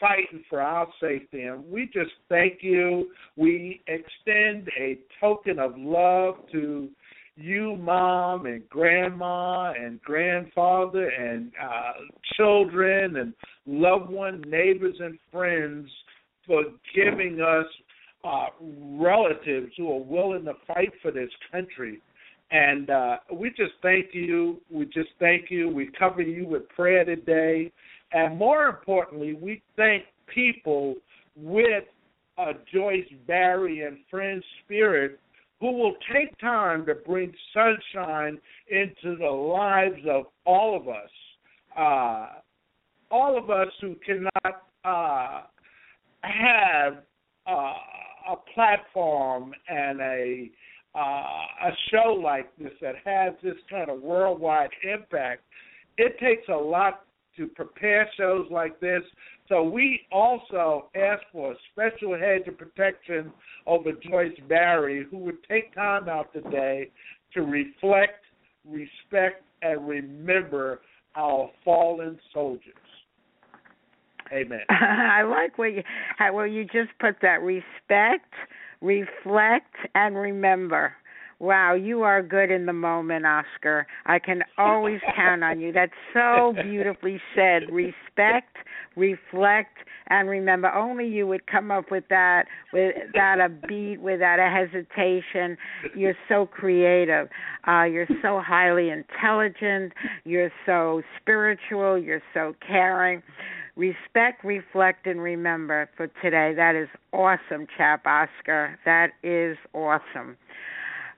[0.01, 3.11] fighting for our safety, and we just thank you.
[3.37, 6.89] We extend a token of love to
[7.37, 11.93] you, mom, and grandma, and grandfather, and uh,
[12.37, 13.35] children, and
[13.67, 15.89] loved ones, neighbors, and friends
[16.47, 16.63] for
[16.95, 17.67] giving us
[18.25, 22.01] uh, relatives who are willing to fight for this country.
[22.51, 24.61] And uh, we just thank you.
[24.71, 25.69] We just thank you.
[25.69, 27.71] We cover you with prayer today.
[28.13, 30.95] And more importantly, we thank people
[31.37, 31.85] with
[32.39, 35.19] a Joyce Barrie and Friends spirit
[35.61, 38.39] who will take time to bring sunshine
[38.71, 41.11] into the lives of all of us.
[41.77, 42.29] Uh,
[43.11, 45.43] all of us who cannot uh,
[46.23, 46.99] have
[47.47, 47.75] uh,
[48.31, 50.51] a platform and a
[50.95, 55.43] uh, a show like this that has this kind of worldwide impact,
[55.97, 57.05] it takes a lot
[57.37, 59.03] to prepare shows like this.
[59.49, 63.33] So we also ask for a special hedge of protection
[63.67, 66.91] over Joyce Barrie, who would take time out today
[67.35, 68.25] to reflect,
[68.69, 70.81] respect, and remember
[71.17, 72.75] our fallen soldiers.
[74.33, 74.61] Amen.
[74.69, 75.83] I like what you
[76.19, 78.33] how well you just put that respect,
[78.81, 80.93] reflect, and remember.
[81.41, 83.87] Wow, you are good in the moment, Oscar.
[84.07, 85.73] I can always count on you.
[85.73, 87.71] That's so beautifully said.
[87.71, 88.57] Respect,
[88.97, 90.69] reflect, and remember.
[90.69, 95.57] Only you would come up with that without a beat, without a hesitation.
[95.95, 97.29] You're so creative.
[97.69, 99.93] Uh, you're so highly intelligent.
[100.25, 101.99] You're so spiritual.
[101.99, 103.23] You're so caring.
[103.79, 106.53] Respect, reflect, and remember for today.
[106.53, 108.77] That is awesome, Chap Oscar.
[108.85, 110.37] That is awesome.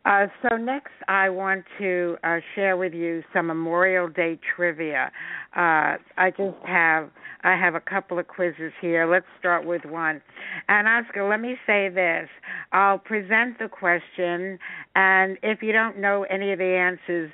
[0.04, 5.10] Uh, so next, I want to uh, share with you some Memorial Day trivia.
[5.56, 7.10] Uh, I just have
[7.42, 9.10] I have a couple of quizzes here.
[9.10, 10.20] Let's start with one.
[10.68, 12.28] And Oscar, let me say this:
[12.72, 14.58] I'll present the question,
[14.94, 17.32] and if you don't know any of the answers,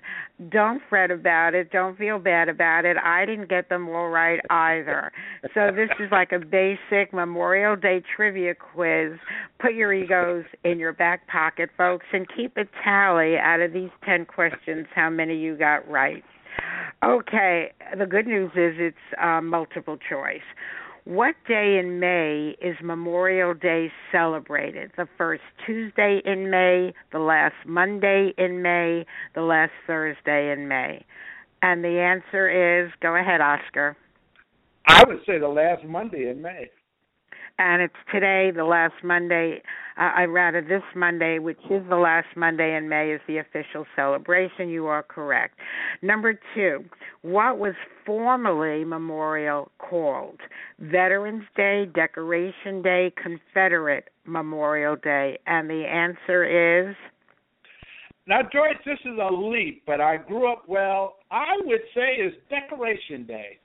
[0.50, 1.70] don't fret about it.
[1.72, 2.96] Don't feel bad about it.
[3.02, 5.12] I didn't get them all right either.
[5.54, 9.18] So this is like a basic Memorial Day trivia quiz.
[9.60, 13.90] Put your egos in your back pocket, folks, and keep a tally out of these
[14.04, 16.22] 10 questions how many you got right.
[17.04, 20.40] Okay, the good news is it's uh, multiple choice.
[21.04, 24.90] What day in May is Memorial Day celebrated?
[24.96, 31.04] The first Tuesday in May, the last Monday in May, the last Thursday in May?
[31.62, 33.96] And the answer is go ahead, Oscar.
[34.86, 36.70] I would say the last Monday in May.
[37.58, 39.62] And it's today, the last Monday.
[39.96, 43.86] Uh, I rather this Monday, which is the last Monday in May, is the official
[43.96, 44.68] celebration.
[44.68, 45.58] You are correct.
[46.02, 46.84] Number two,
[47.22, 50.40] what was formerly Memorial called?
[50.78, 56.94] Veterans Day, Decoration Day, Confederate Memorial Day, and the answer is.
[58.26, 61.16] Now, Joyce, this is a leap, but I grew up well.
[61.30, 63.58] I would say is Decoration Day.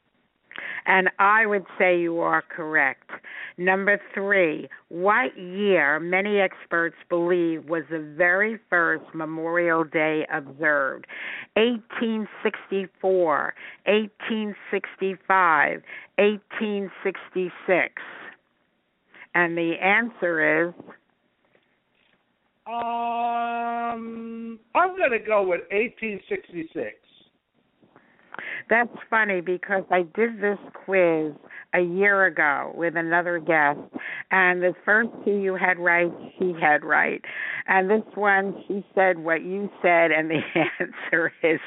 [0.85, 3.09] And I would say you are correct.
[3.57, 11.05] Number three, what year many experts believe was the very first Memorial Day observed?
[11.55, 13.53] 1864,
[13.85, 15.83] 1865,
[16.17, 18.01] 1866.
[19.33, 20.73] And the answer is
[22.67, 26.95] um, I'm going to go with 1866.
[28.71, 31.33] That's funny because I did this quiz
[31.73, 33.79] a year ago with another guest,
[34.31, 36.09] and the first two you had right,
[36.39, 37.21] she had right.
[37.67, 40.39] And this one, she said what you said, and the
[40.79, 41.59] answer is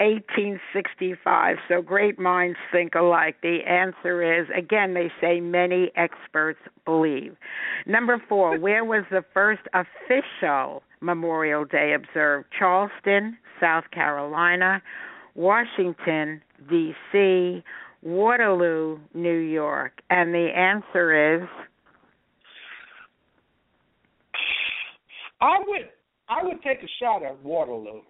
[0.00, 1.56] 1865.
[1.68, 3.36] So great minds think alike.
[3.42, 7.36] The answer is, again, they say many experts believe.
[7.84, 12.46] Number four, where was the first official Memorial Day observed?
[12.58, 14.80] Charleston, South Carolina,
[15.36, 17.62] Washington, D.C.,
[18.02, 20.00] Waterloo, New York.
[20.10, 21.48] And the answer is
[25.40, 25.88] I would
[26.28, 28.00] I would take a shot at Waterloo.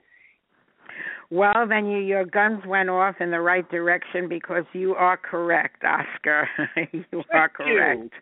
[1.28, 5.82] Well, then you, your guns went off in the right direction because you are correct,
[5.82, 6.48] Oscar.
[6.92, 8.12] you are correct.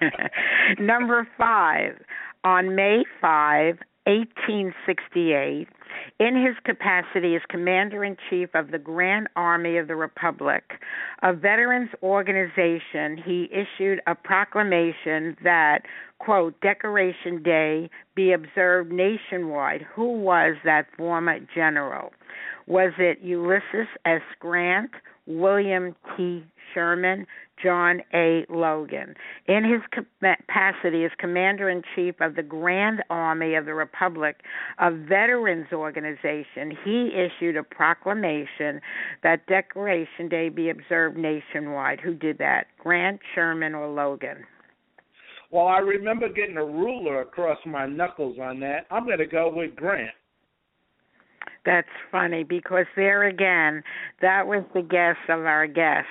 [0.00, 0.08] You.
[0.84, 2.00] Number five,
[2.42, 3.76] on May 5,
[4.06, 5.68] 1868,
[6.18, 10.64] in his capacity as Commander in Chief of the Grand Army of the Republic,
[11.22, 15.80] a veterans organization, he issued a proclamation that,
[16.18, 19.82] quote, Decoration Day be observed nationwide.
[19.94, 22.12] Who was that former general?
[22.66, 24.22] Was it Ulysses S.
[24.38, 24.90] Grant,
[25.26, 26.44] William T.
[26.72, 27.26] Sherman,
[27.62, 28.44] John A.
[28.48, 29.14] Logan.
[29.46, 34.36] In his capacity as Commander in Chief of the Grand Army of the Republic,
[34.78, 38.80] a veterans organization, he issued a proclamation
[39.22, 42.00] that Decoration Day be observed nationwide.
[42.00, 42.66] Who did that?
[42.78, 44.44] Grant, Sherman, or Logan?
[45.50, 48.86] Well, I remember getting a ruler across my knuckles on that.
[48.90, 50.14] I'm going to go with Grant.
[51.64, 53.82] That's funny because there again,
[54.22, 56.06] that was the guess of our guest,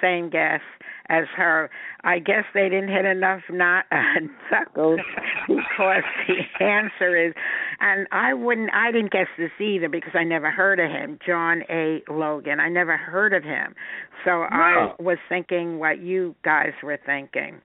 [0.00, 0.60] same guess
[1.08, 1.70] as her.
[2.02, 4.20] I guess they didn't hit enough not uh,
[4.50, 5.00] knuckles
[5.46, 7.34] because the answer is,
[7.80, 11.62] and I wouldn't, I didn't guess this either because I never heard of him, John
[11.70, 12.02] A.
[12.10, 12.58] Logan.
[12.58, 13.74] I never heard of him,
[14.24, 14.46] so no.
[14.50, 17.60] I was thinking what you guys were thinking.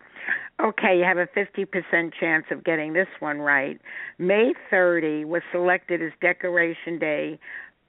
[0.62, 3.80] Okay, you have a 50% chance of getting this one right.
[4.20, 7.40] May 30 was selected as Decoration Day,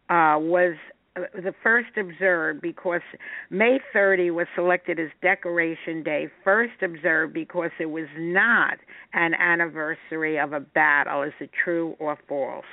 [0.09, 0.75] uh, was
[1.17, 3.03] uh, the first observed because
[3.51, 8.79] May 30 was selected as Decoration Day, first observed because it was not
[9.13, 11.23] an anniversary of a battle.
[11.23, 12.65] Is it true or false?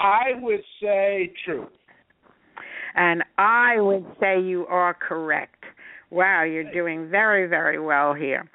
[0.00, 1.68] I would say true.
[2.94, 5.64] And I would say you are correct.
[6.10, 8.48] Wow, you're doing very, very well here.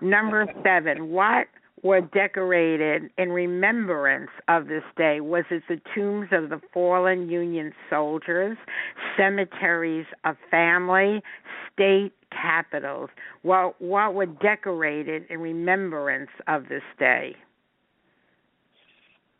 [0.00, 1.46] Number seven, what
[1.82, 5.20] were decorated in remembrance of this day?
[5.20, 8.56] Was it the tombs of the fallen Union soldiers,
[9.16, 11.20] cemeteries of family,
[11.72, 13.10] state capitals?
[13.42, 17.34] What what were decorated in remembrance of this day?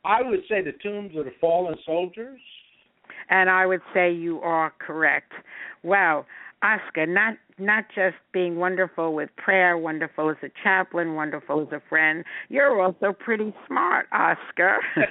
[0.04, 2.40] I would say the tombs of the fallen soldiers.
[3.28, 5.32] And I would say you are correct.
[5.84, 6.26] Wow.
[6.62, 11.80] Oscar, not not just being wonderful with prayer, wonderful as a chaplain, wonderful as a
[11.88, 12.24] friend.
[12.48, 14.76] You're also pretty smart, Oscar.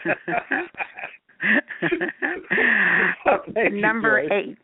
[3.72, 4.58] Number you, eight.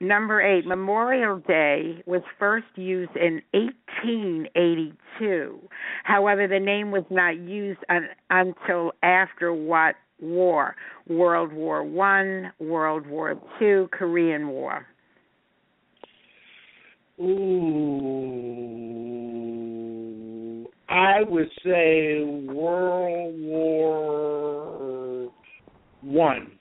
[0.00, 5.58] Number eight, Memorial Day was first used in 1882.
[6.04, 10.76] However, the name was not used un- until after what war?
[11.08, 14.86] World War One, World War Two, Korean War.
[17.22, 17.28] Ooh,
[20.88, 25.30] I would say World War
[26.00, 26.58] One.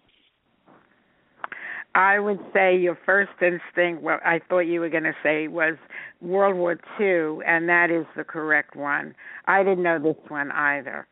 [1.95, 5.77] I would say your first instinct, what I thought you were going to say was
[6.21, 9.15] World War II, and that is the correct one.
[9.47, 11.07] I didn't know this one either.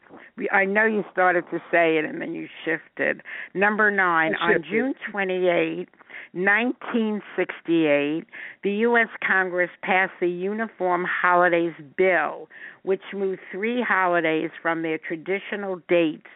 [0.52, 3.22] I know you started to say it and then you shifted.
[3.54, 5.90] Number nine, on June 28,
[6.34, 8.26] 1968,
[8.64, 9.08] the U.S.
[9.26, 12.48] Congress passed the Uniform Holidays Bill,
[12.84, 16.28] which moved three holidays from their traditional dates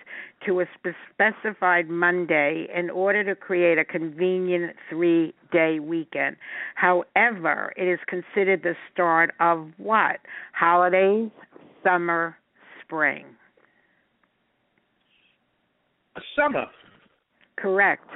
[0.45, 0.65] to a
[1.11, 6.35] specified Monday in order to create a convenient three day weekend.
[6.75, 10.17] However, it is considered the start of what?
[10.53, 11.29] Holidays,
[11.83, 12.35] summer,
[12.81, 13.25] spring.
[16.35, 16.65] Summer.
[17.57, 18.09] Correct.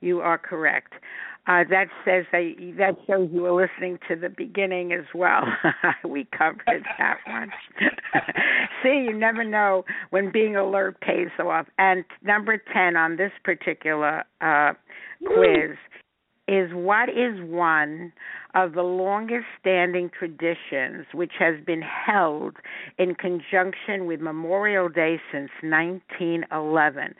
[0.00, 0.92] You are correct.
[1.46, 5.42] Uh, that says that that shows you were listening to the beginning as well.
[6.08, 7.50] we covered that one.
[8.82, 11.66] See, you never know when being alert pays off.
[11.76, 14.72] And number ten on this particular uh,
[15.18, 15.76] quiz
[16.46, 18.12] is what is one
[18.54, 22.56] of the longest standing traditions which has been held
[22.98, 27.14] in conjunction with Memorial Day since 1911.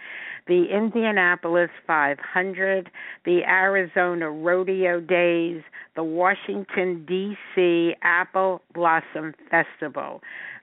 [0.46, 2.90] The Indianapolis 500,
[3.24, 5.62] the Arizona Rodeo Days,
[5.96, 7.94] the Washington, D.C.
[8.02, 10.20] Apple Blossom Festival.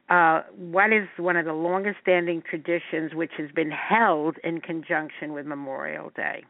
[0.10, 5.34] Uh, what is one of the longest standing traditions which has been held in conjunction
[5.34, 6.44] with Memorial Day?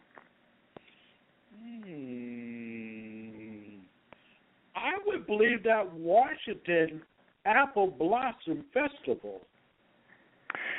[4.81, 7.01] I would believe that Washington
[7.45, 9.41] Apple Blossom Festival.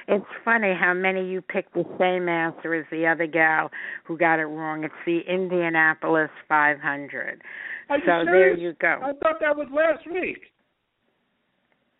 [0.08, 3.70] It's funny how many you picked the same answer as the other gal
[4.04, 4.84] who got it wrong.
[4.84, 7.42] It's the Indianapolis 500.
[7.88, 8.26] Are so serious?
[8.26, 8.98] there you go.
[9.02, 10.51] I thought that was last week.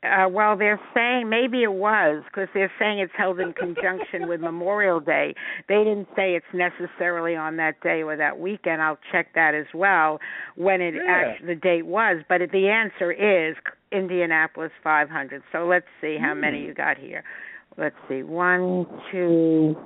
[0.03, 4.41] Uh, well, they're saying maybe it was because they're saying it's held in conjunction with
[4.41, 5.33] Memorial Day.
[5.69, 8.83] They didn't say it's necessarily on that day or that weekend.
[8.83, 10.19] I'll check that as well
[10.57, 11.03] when it Yeah.
[11.09, 12.25] actually the date was.
[12.29, 13.57] But the answer is
[13.93, 15.41] Indianapolis 500.
[15.53, 16.67] So let's see how many Hmm.
[16.67, 17.23] you got here.
[17.77, 19.77] Let's see, one, two.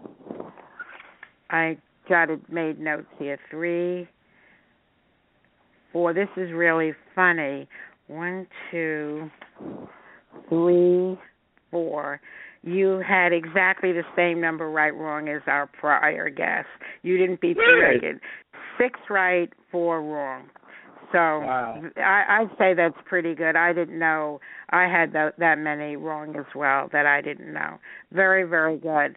[1.51, 1.77] I
[2.09, 3.39] got it made notes here.
[3.51, 4.09] Three,
[5.93, 6.14] four.
[6.14, 7.69] This is really funny.
[8.09, 9.31] One, two
[10.49, 11.18] three,
[11.70, 12.20] four.
[12.62, 16.66] You had exactly the same number right wrong as our prior guest.
[17.03, 18.20] You didn't beat the record.
[18.78, 20.49] Six right, four wrong.
[21.12, 21.82] So Wow.
[21.97, 23.55] I, I'd say that's pretty good.
[23.55, 27.78] I didn't know I had that, that many wrong as well that I didn't know.
[28.12, 29.16] Very, very good.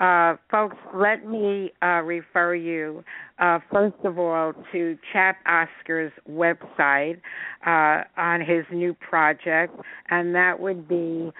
[0.00, 3.04] Uh, folks, let me uh, refer you,
[3.38, 7.20] uh, first of all, to Chap Oscar's website
[7.66, 9.78] uh, on his new project,
[10.08, 11.30] and that would be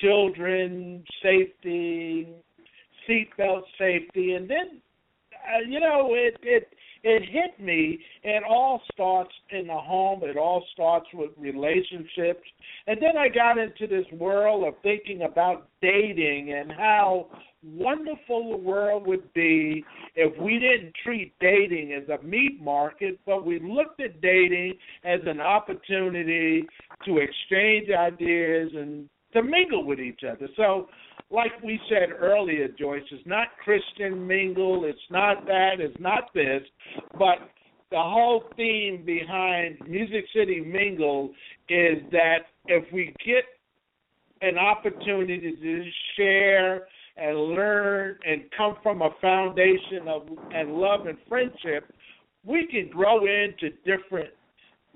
[0.00, 2.28] children, safety,
[3.09, 4.80] seatbelt safety, and then
[5.43, 6.68] Uh, you know it it
[7.05, 7.99] it hit me.
[8.22, 10.22] It all starts in the home.
[10.22, 12.47] It all starts with relationships,
[12.86, 17.28] and then I got into this world of thinking about dating and how
[17.64, 19.84] wonderful the world would be
[20.16, 24.74] if we didn't treat dating as a meat market, but we looked at dating
[25.05, 26.64] as an opportunity
[27.05, 30.49] to exchange ideas and to mingle with each other.
[30.57, 30.88] So,
[31.33, 36.62] like we said earlier, Joyce, it's not Christian mingle, it's not that, it's not this,
[37.18, 37.39] but
[37.91, 41.30] the whole theme behind Music City Mingle
[41.68, 43.45] is that if we get
[44.41, 45.85] an opportunity to
[46.16, 50.22] share and learn and come from a foundation of
[50.55, 51.93] and love and friendship,
[52.45, 54.30] we can grow into different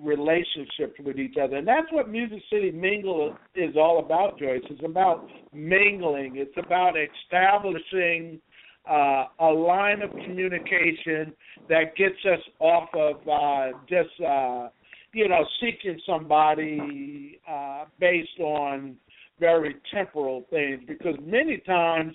[0.02, 1.56] relationships with each other.
[1.56, 4.62] And that's what Music City Mingle is all about, Joyce.
[4.70, 6.36] It's about mingling.
[6.36, 8.40] It's about establishing
[8.88, 11.32] uh, a line of communication
[11.68, 14.68] that gets us off of uh, just uh,
[15.12, 18.96] you know seeking somebody uh, based on
[19.40, 20.82] very temporal things.
[20.86, 22.14] Because many times,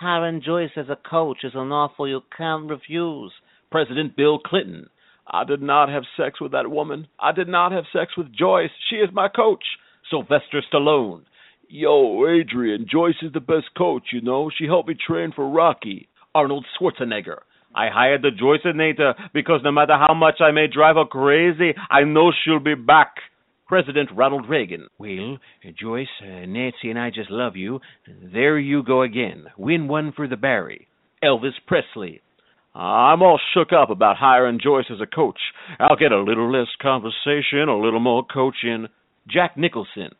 [0.00, 3.32] Hiring Joyce as a coach is an offer you can't refuse.
[3.68, 4.86] President Bill Clinton.
[5.26, 7.08] I did not have sex with that woman.
[7.18, 8.70] I did not have sex with Joyce.
[8.88, 9.64] She is my coach.
[10.08, 11.22] Sylvester Stallone.
[11.68, 14.52] Yo, Adrian, Joyce is the best coach, you know.
[14.56, 16.08] She helped me train for Rocky.
[16.32, 17.38] Arnold Schwarzenegger.
[17.74, 22.04] I hired the Joyceinator because no matter how much I may drive her crazy, I
[22.04, 23.16] know she'll be back.
[23.68, 24.88] President Ronald Reagan.
[24.98, 25.36] Well,
[25.78, 27.80] Joyce, uh, Nancy and I just love you.
[28.32, 29.44] There you go again.
[29.58, 30.88] Win one for the Barrie.
[31.22, 32.22] Elvis Presley.
[32.74, 35.38] I'm all shook up about hiring Joyce as a coach.
[35.78, 38.86] I'll get a little less conversation, a little more coaching.
[39.28, 40.10] Jack Nicholson.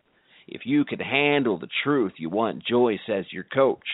[0.46, 3.86] If you can handle the truth, you want Joyce as your coach.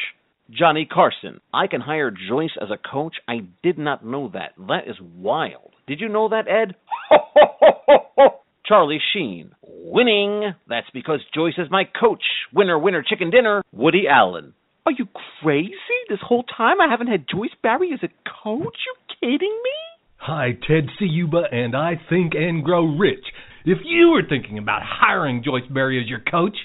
[0.50, 1.40] Johnny Carson.
[1.52, 3.16] I can hire Joyce as a coach.
[3.28, 4.52] I did not know that.
[4.58, 5.70] That is wild.
[5.86, 6.74] Did you know that, Ed?
[8.66, 9.52] Charlie Sheen.
[9.62, 10.54] Winning.
[10.68, 12.22] That's because Joyce is my coach.
[12.52, 13.62] Winner, winner, chicken dinner.
[13.72, 14.54] Woody Allen.
[14.86, 15.06] Are you
[15.42, 15.74] crazy?
[16.08, 18.08] This whole time I haven't had Joyce Barrie as a
[18.42, 18.76] coach?
[18.86, 19.70] You kidding me?
[20.16, 23.24] Hi, Ted Ciuba, and I think and grow rich.
[23.66, 26.56] If you were thinking about hiring Joyce Barrie as your coach,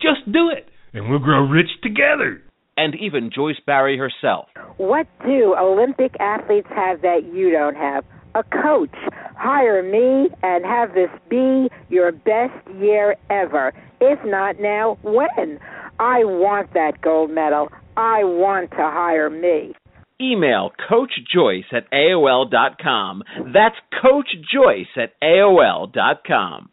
[0.00, 2.42] just do it, and we'll grow rich together.
[2.76, 4.46] And even Joyce Barrie herself.
[4.76, 8.04] What do Olympic athletes have that you don't have?
[8.38, 8.94] A coach.
[9.36, 13.72] Hire me and have this be your best year ever.
[14.00, 15.58] If not now, when?
[15.98, 17.66] I want that gold medal.
[17.96, 19.74] I want to hire me.
[20.20, 23.24] Email Coach Joyce at AOL.com.
[23.52, 26.70] That's Coach Joyce at AOL.com.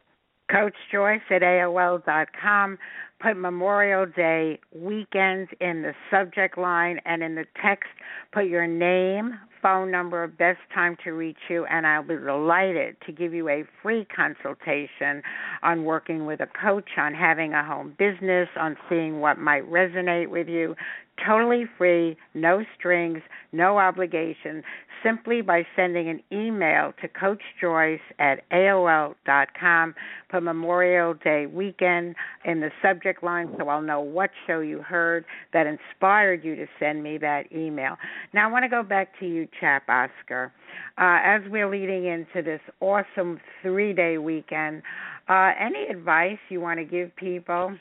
[0.51, 2.77] Coach Joyce at AOL.com.
[3.19, 7.89] Put Memorial Day weekends in the subject line and in the text,
[8.31, 13.11] put your name, phone number, best time to reach you, and I'll be delighted to
[13.11, 15.23] give you a free consultation
[15.63, 20.29] on working with a coach, on having a home business, on seeing what might resonate
[20.29, 20.75] with you.
[21.23, 23.19] Totally free, no strings,
[23.53, 24.63] no obligation,
[25.01, 29.95] simply by sending an email to Coach Joyce at AOL.com.
[30.29, 35.23] Put Memorial Day weekend in the subject line so I'll know what show you heard
[35.53, 37.95] that inspired you to send me that email.
[38.33, 40.51] Now, I want to go back to you, Chap Oscar.
[40.97, 44.81] Uh, as we're leading into this awesome three day weekend,
[45.29, 47.77] uh, any advice you want to give people?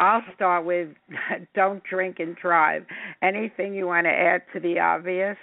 [0.00, 0.88] I'll start with
[1.54, 2.84] don't drink and drive.
[3.22, 5.36] Anything you want to add to the obvious?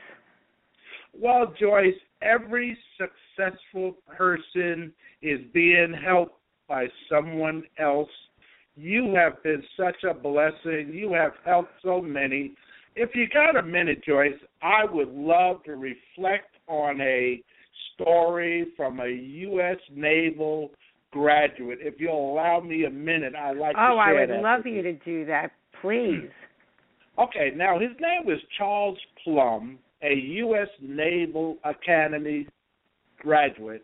[1.13, 4.91] Well, Joyce, every successful person
[5.21, 8.09] is being helped by someone else.
[8.75, 10.91] You have been such a blessing.
[10.91, 12.53] You have helped so many.
[12.95, 14.33] If you got a minute, Joyce,
[14.63, 17.41] I would love to reflect on a
[17.93, 19.77] story from a U.S.
[19.95, 20.71] naval
[21.11, 21.79] graduate.
[21.81, 23.93] If you'll allow me a minute, I'd like oh, to share that.
[23.93, 25.51] Oh, I would that love you to do that,
[25.81, 26.29] please.
[27.19, 30.67] Okay, now his name was Charles Plumb, a U.S.
[30.79, 32.47] Naval Academy
[33.17, 33.83] graduate.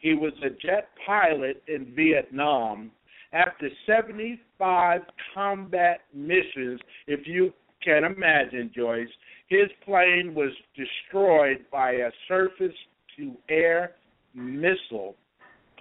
[0.00, 2.90] He was a jet pilot in Vietnam.
[3.32, 5.02] After 75
[5.32, 7.52] combat missions, if you
[7.84, 9.06] can imagine, Joyce,
[9.46, 12.74] his plane was destroyed by a surface
[13.16, 13.92] to air
[14.34, 15.14] missile.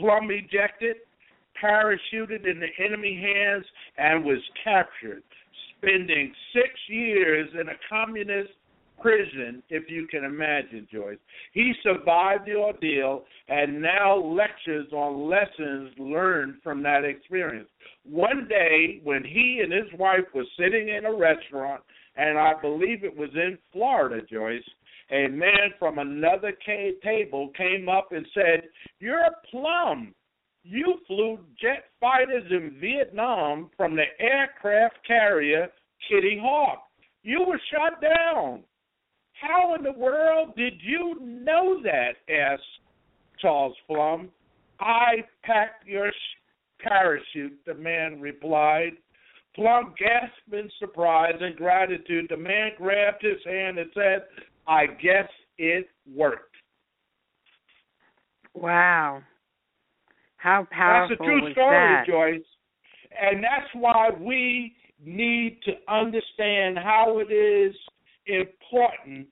[0.01, 0.97] Plumb ejected,
[1.61, 3.65] parachuted in the enemy hands,
[3.97, 5.23] and was captured,
[5.77, 8.49] spending six years in a communist
[8.99, 11.17] prison, if you can imagine, Joyce.
[11.53, 17.69] He survived the ordeal and now lectures on lessons learned from that experience.
[18.03, 21.81] One day, when he and his wife were sitting in a restaurant,
[22.15, 24.63] and I believe it was in Florida, Joyce,
[25.11, 26.53] a man from another
[27.03, 28.63] table came up and said,
[28.99, 30.13] You're a Plumb.
[30.63, 35.67] You flew jet fighters in Vietnam from the aircraft carrier
[36.07, 36.83] Kitty Hawk.
[37.23, 38.63] You were shot down.
[39.33, 42.17] How in the world did you know that?
[42.31, 42.63] asked
[43.39, 44.29] Charles Plumb.
[44.79, 46.11] I packed your
[46.79, 48.93] parachute, the man replied.
[49.55, 52.27] Plumb gasped in surprise and gratitude.
[52.29, 54.23] The man grabbed his hand and said,
[54.67, 56.55] I guess it worked.
[58.53, 59.21] Wow.
[60.37, 62.07] How powerful That's a true was story, that?
[62.07, 62.47] Joyce.
[63.21, 67.75] And that's why we need to understand how it is
[68.25, 69.27] important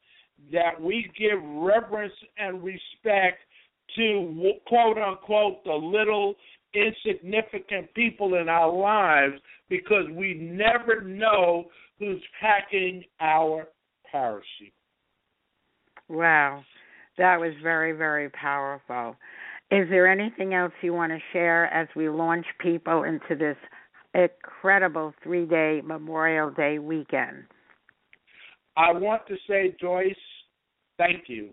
[0.52, 3.40] that we give reverence and respect
[3.96, 6.36] to quote unquote the little
[6.74, 11.66] insignificant people in our lives because we never know
[11.98, 13.68] who's packing our
[14.12, 14.74] parachute.
[16.10, 16.64] Wow.
[17.18, 19.16] That was very, very powerful.
[19.72, 23.58] Is there anything else you want to share as we launch people into this
[24.16, 27.44] incredible three day Memorial Day weekend?
[28.76, 30.16] I want to say, Joyce,
[30.98, 31.50] thank you,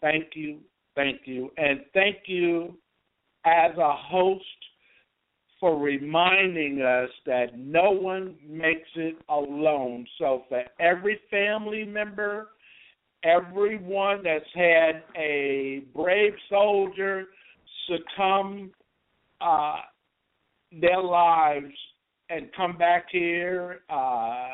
[0.00, 0.58] thank you,
[0.94, 2.76] thank you, and thank you
[3.46, 4.44] as a host
[5.60, 10.06] for reminding us that no one makes it alone.
[10.18, 12.48] So, for every family member,
[13.24, 17.24] everyone that's had a brave soldier
[17.88, 18.70] succumb
[19.40, 19.76] uh,
[20.80, 21.72] their lives
[22.30, 24.46] and come back here, uh,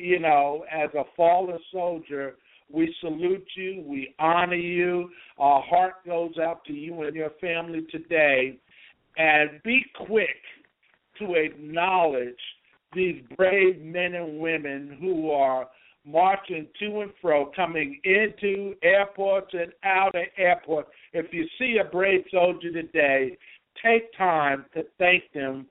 [0.00, 2.36] you know, as a fallen soldier,
[2.72, 3.84] we salute you.
[3.86, 5.10] We honor you.
[5.38, 8.58] Our heart goes out to you and your family today.
[9.16, 10.28] And be quick
[11.20, 12.34] to acknowledge
[12.94, 15.68] these brave men and women who are
[16.04, 20.90] marching to and fro, coming into airports and out of airports.
[21.12, 23.36] If you see a brave soldier today,
[23.82, 25.66] take time to thank them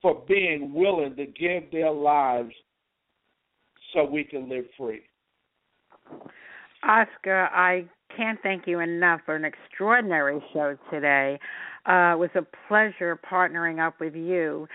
[0.00, 2.52] for being willing to give their lives
[3.92, 5.02] so we can live free.
[6.82, 7.84] Oscar, I
[8.16, 11.38] can't thank you enough for an extraordinary show today.
[11.86, 14.68] Uh, it was a pleasure partnering up with you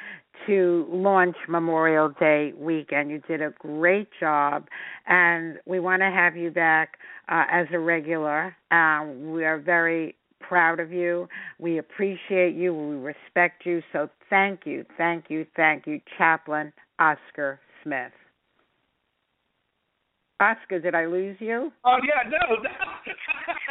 [0.47, 3.09] to launch Memorial Day weekend.
[3.09, 4.67] You did a great job,
[5.07, 6.97] and we want to have you back
[7.29, 8.55] uh, as a regular.
[8.71, 11.27] Uh, we are very proud of you.
[11.59, 12.73] We appreciate you.
[12.73, 13.81] We respect you.
[13.91, 18.11] So thank you, thank you, thank you, Chaplain Oscar Smith.
[20.39, 21.71] Oscar, did I lose you?
[21.85, 22.55] Oh yeah, no.
[22.61, 22.69] no.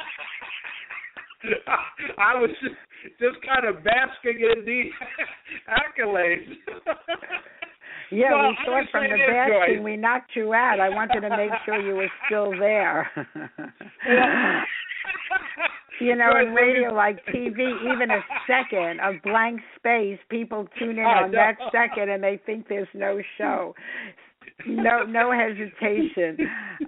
[2.18, 2.74] I was just,
[3.18, 4.82] just kind of basking in the
[5.68, 6.56] accolades.
[8.10, 10.80] Yeah, well, we thought from the basking we knocked you out.
[10.80, 13.10] I wanted to make sure you were still there.
[15.98, 21.04] you know, in radio like TV, even a second of blank space, people tune in
[21.06, 23.74] on that second and they think there's no show
[24.66, 26.38] no no hesitation.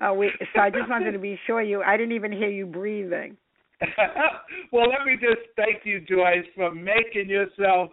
[0.01, 1.83] Uh, we, so I just wanted to be sure you.
[1.83, 3.37] I didn't even hear you breathing.
[4.73, 7.91] well, let me just thank you, Joyce, for making yourself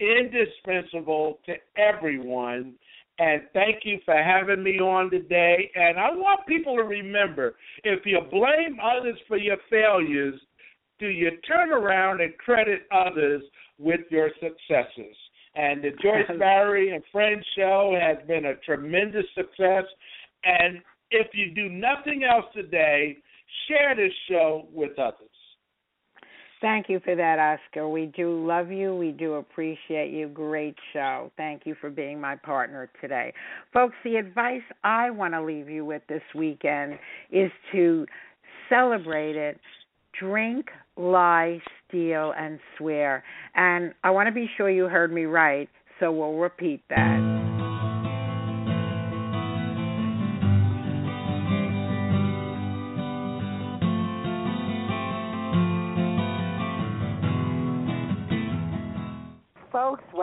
[0.00, 2.74] indispensable to everyone.
[3.18, 5.70] And thank you for having me on today.
[5.74, 7.54] And I want people to remember
[7.84, 10.40] if you blame others for your failures,
[10.98, 13.42] do you turn around and credit others
[13.78, 15.16] with your successes?
[15.54, 19.84] And the Joyce Barrie and Friends show has been a tremendous success.
[20.44, 20.78] And
[21.10, 23.18] if you do nothing else today,
[23.68, 25.28] share this show with others.
[26.60, 27.88] Thank you for that, Oscar.
[27.88, 28.94] We do love you.
[28.94, 30.28] We do appreciate you.
[30.28, 31.32] Great show.
[31.38, 33.32] Thank you for being my partner today.
[33.72, 36.98] Folks, the advice I want to leave you with this weekend
[37.30, 38.04] is to
[38.68, 39.58] celebrate it,
[40.18, 43.24] drink lie, steal, and swear.
[43.54, 47.49] And I want to be sure you heard me right, so we'll repeat that.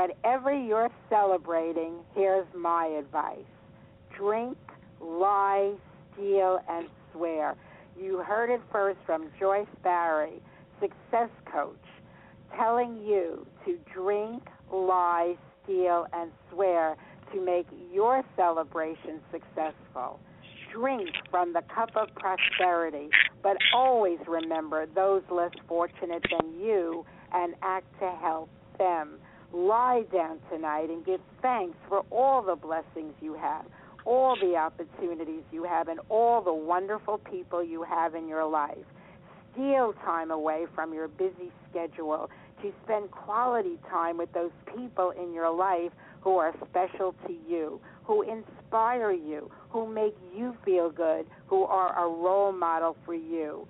[0.08, 3.39] Whatever you're celebrating, here's my advice
[4.16, 4.58] drink,
[5.01, 5.74] lie,
[6.14, 7.55] steal, and swear.
[7.99, 10.41] You heard it first from Joyce Barrie,
[10.80, 11.76] success coach,
[12.55, 16.95] telling you to drink, lie, steal, and swear
[17.34, 20.22] to make your celebration successful.
[20.74, 23.10] Drink from the cup of prosperity,
[23.43, 29.20] but always remember those less fortunate than you and act to help them.
[29.54, 33.66] Lie down tonight and give thanks for all the blessings you have
[34.08, 38.78] all the opportunities you have and all the wonderful people you have in your life.
[39.52, 42.30] Steal time away from your busy schedule
[42.62, 45.91] to spend quality time with those people in your life
[46.22, 51.93] who are special to you, who inspire you, who make you feel good, who are
[52.06, 53.68] a role model for you.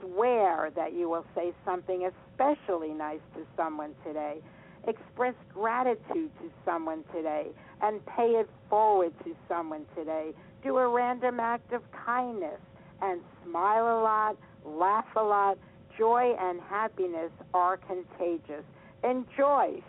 [0.00, 4.38] Swear that you will say something especially nice to someone today.
[4.86, 7.48] Express gratitude to someone today
[7.82, 10.32] and pay it forward to someone today.
[10.62, 12.60] Do a random act of kindness
[13.00, 15.58] and smile a lot, laugh a lot.
[15.98, 18.64] Joy and happiness are contagious.
[19.02, 19.82] Enjoy.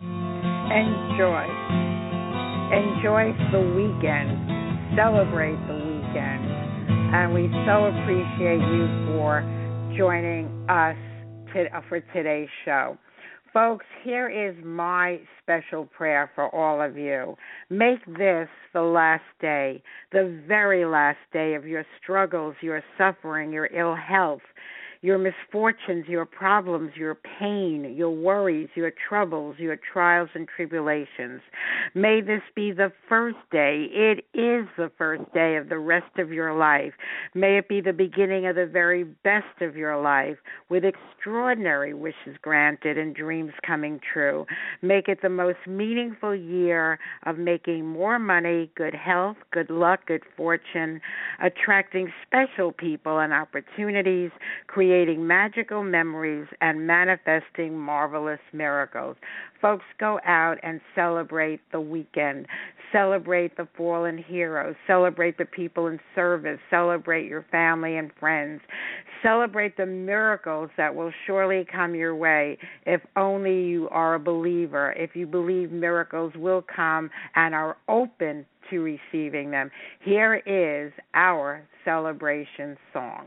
[0.00, 1.44] Enjoy.
[2.70, 4.96] Enjoy the weekend.
[4.96, 6.44] Celebrate the weekend.
[7.14, 9.42] And we so appreciate you for
[9.96, 10.96] joining us
[11.54, 12.98] to, for today's show.
[13.52, 17.34] Folks, here is my special prayer for all of you.
[17.70, 19.82] Make this the last day,
[20.12, 24.42] the very last day of your struggles, your suffering, your ill health,
[25.00, 31.40] your misfortunes, your problems, your pain, your worries, your troubles, your trials and tribulations.
[31.94, 33.86] May this be the first day.
[33.90, 36.92] It is the first day of the rest of your life.
[37.34, 40.38] May it be the beginning of the very best of your life
[40.68, 44.46] with extraordinary wishes granted and dreams coming true.
[44.82, 50.22] Make it the most meaningful year of making more money, good health, good luck, good
[50.36, 51.00] fortune,
[51.40, 54.30] attracting special people and opportunities,
[54.66, 59.16] creating creating magical memories and manifesting marvelous miracles.
[59.60, 62.46] Folks, go out and celebrate the weekend.
[62.90, 64.74] Celebrate the fallen heroes.
[64.86, 66.58] Celebrate the people in service.
[66.70, 68.62] Celebrate your family and friends.
[69.22, 74.92] Celebrate the miracles that will surely come your way if only you are a believer.
[74.92, 79.70] If you believe miracles will come and are open to receiving them.
[80.02, 83.26] Here is our celebration song.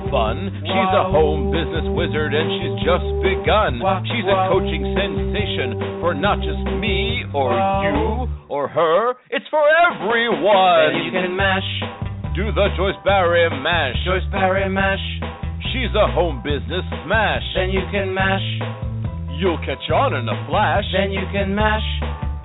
[0.11, 0.51] fun.
[0.61, 3.79] She's a home business wizard and she's just begun.
[4.11, 9.15] She's a coaching sensation for not just me or you or her.
[9.31, 10.91] It's for everyone.
[10.91, 11.71] Then you can mash.
[12.35, 13.95] Do the Joyce Barrie mash.
[14.05, 15.03] Joyce Barrie mash.
[15.71, 17.43] She's a home business smash.
[17.55, 18.43] Then you can mash.
[19.39, 20.83] You'll catch on in a flash.
[20.91, 21.87] Then you can mash.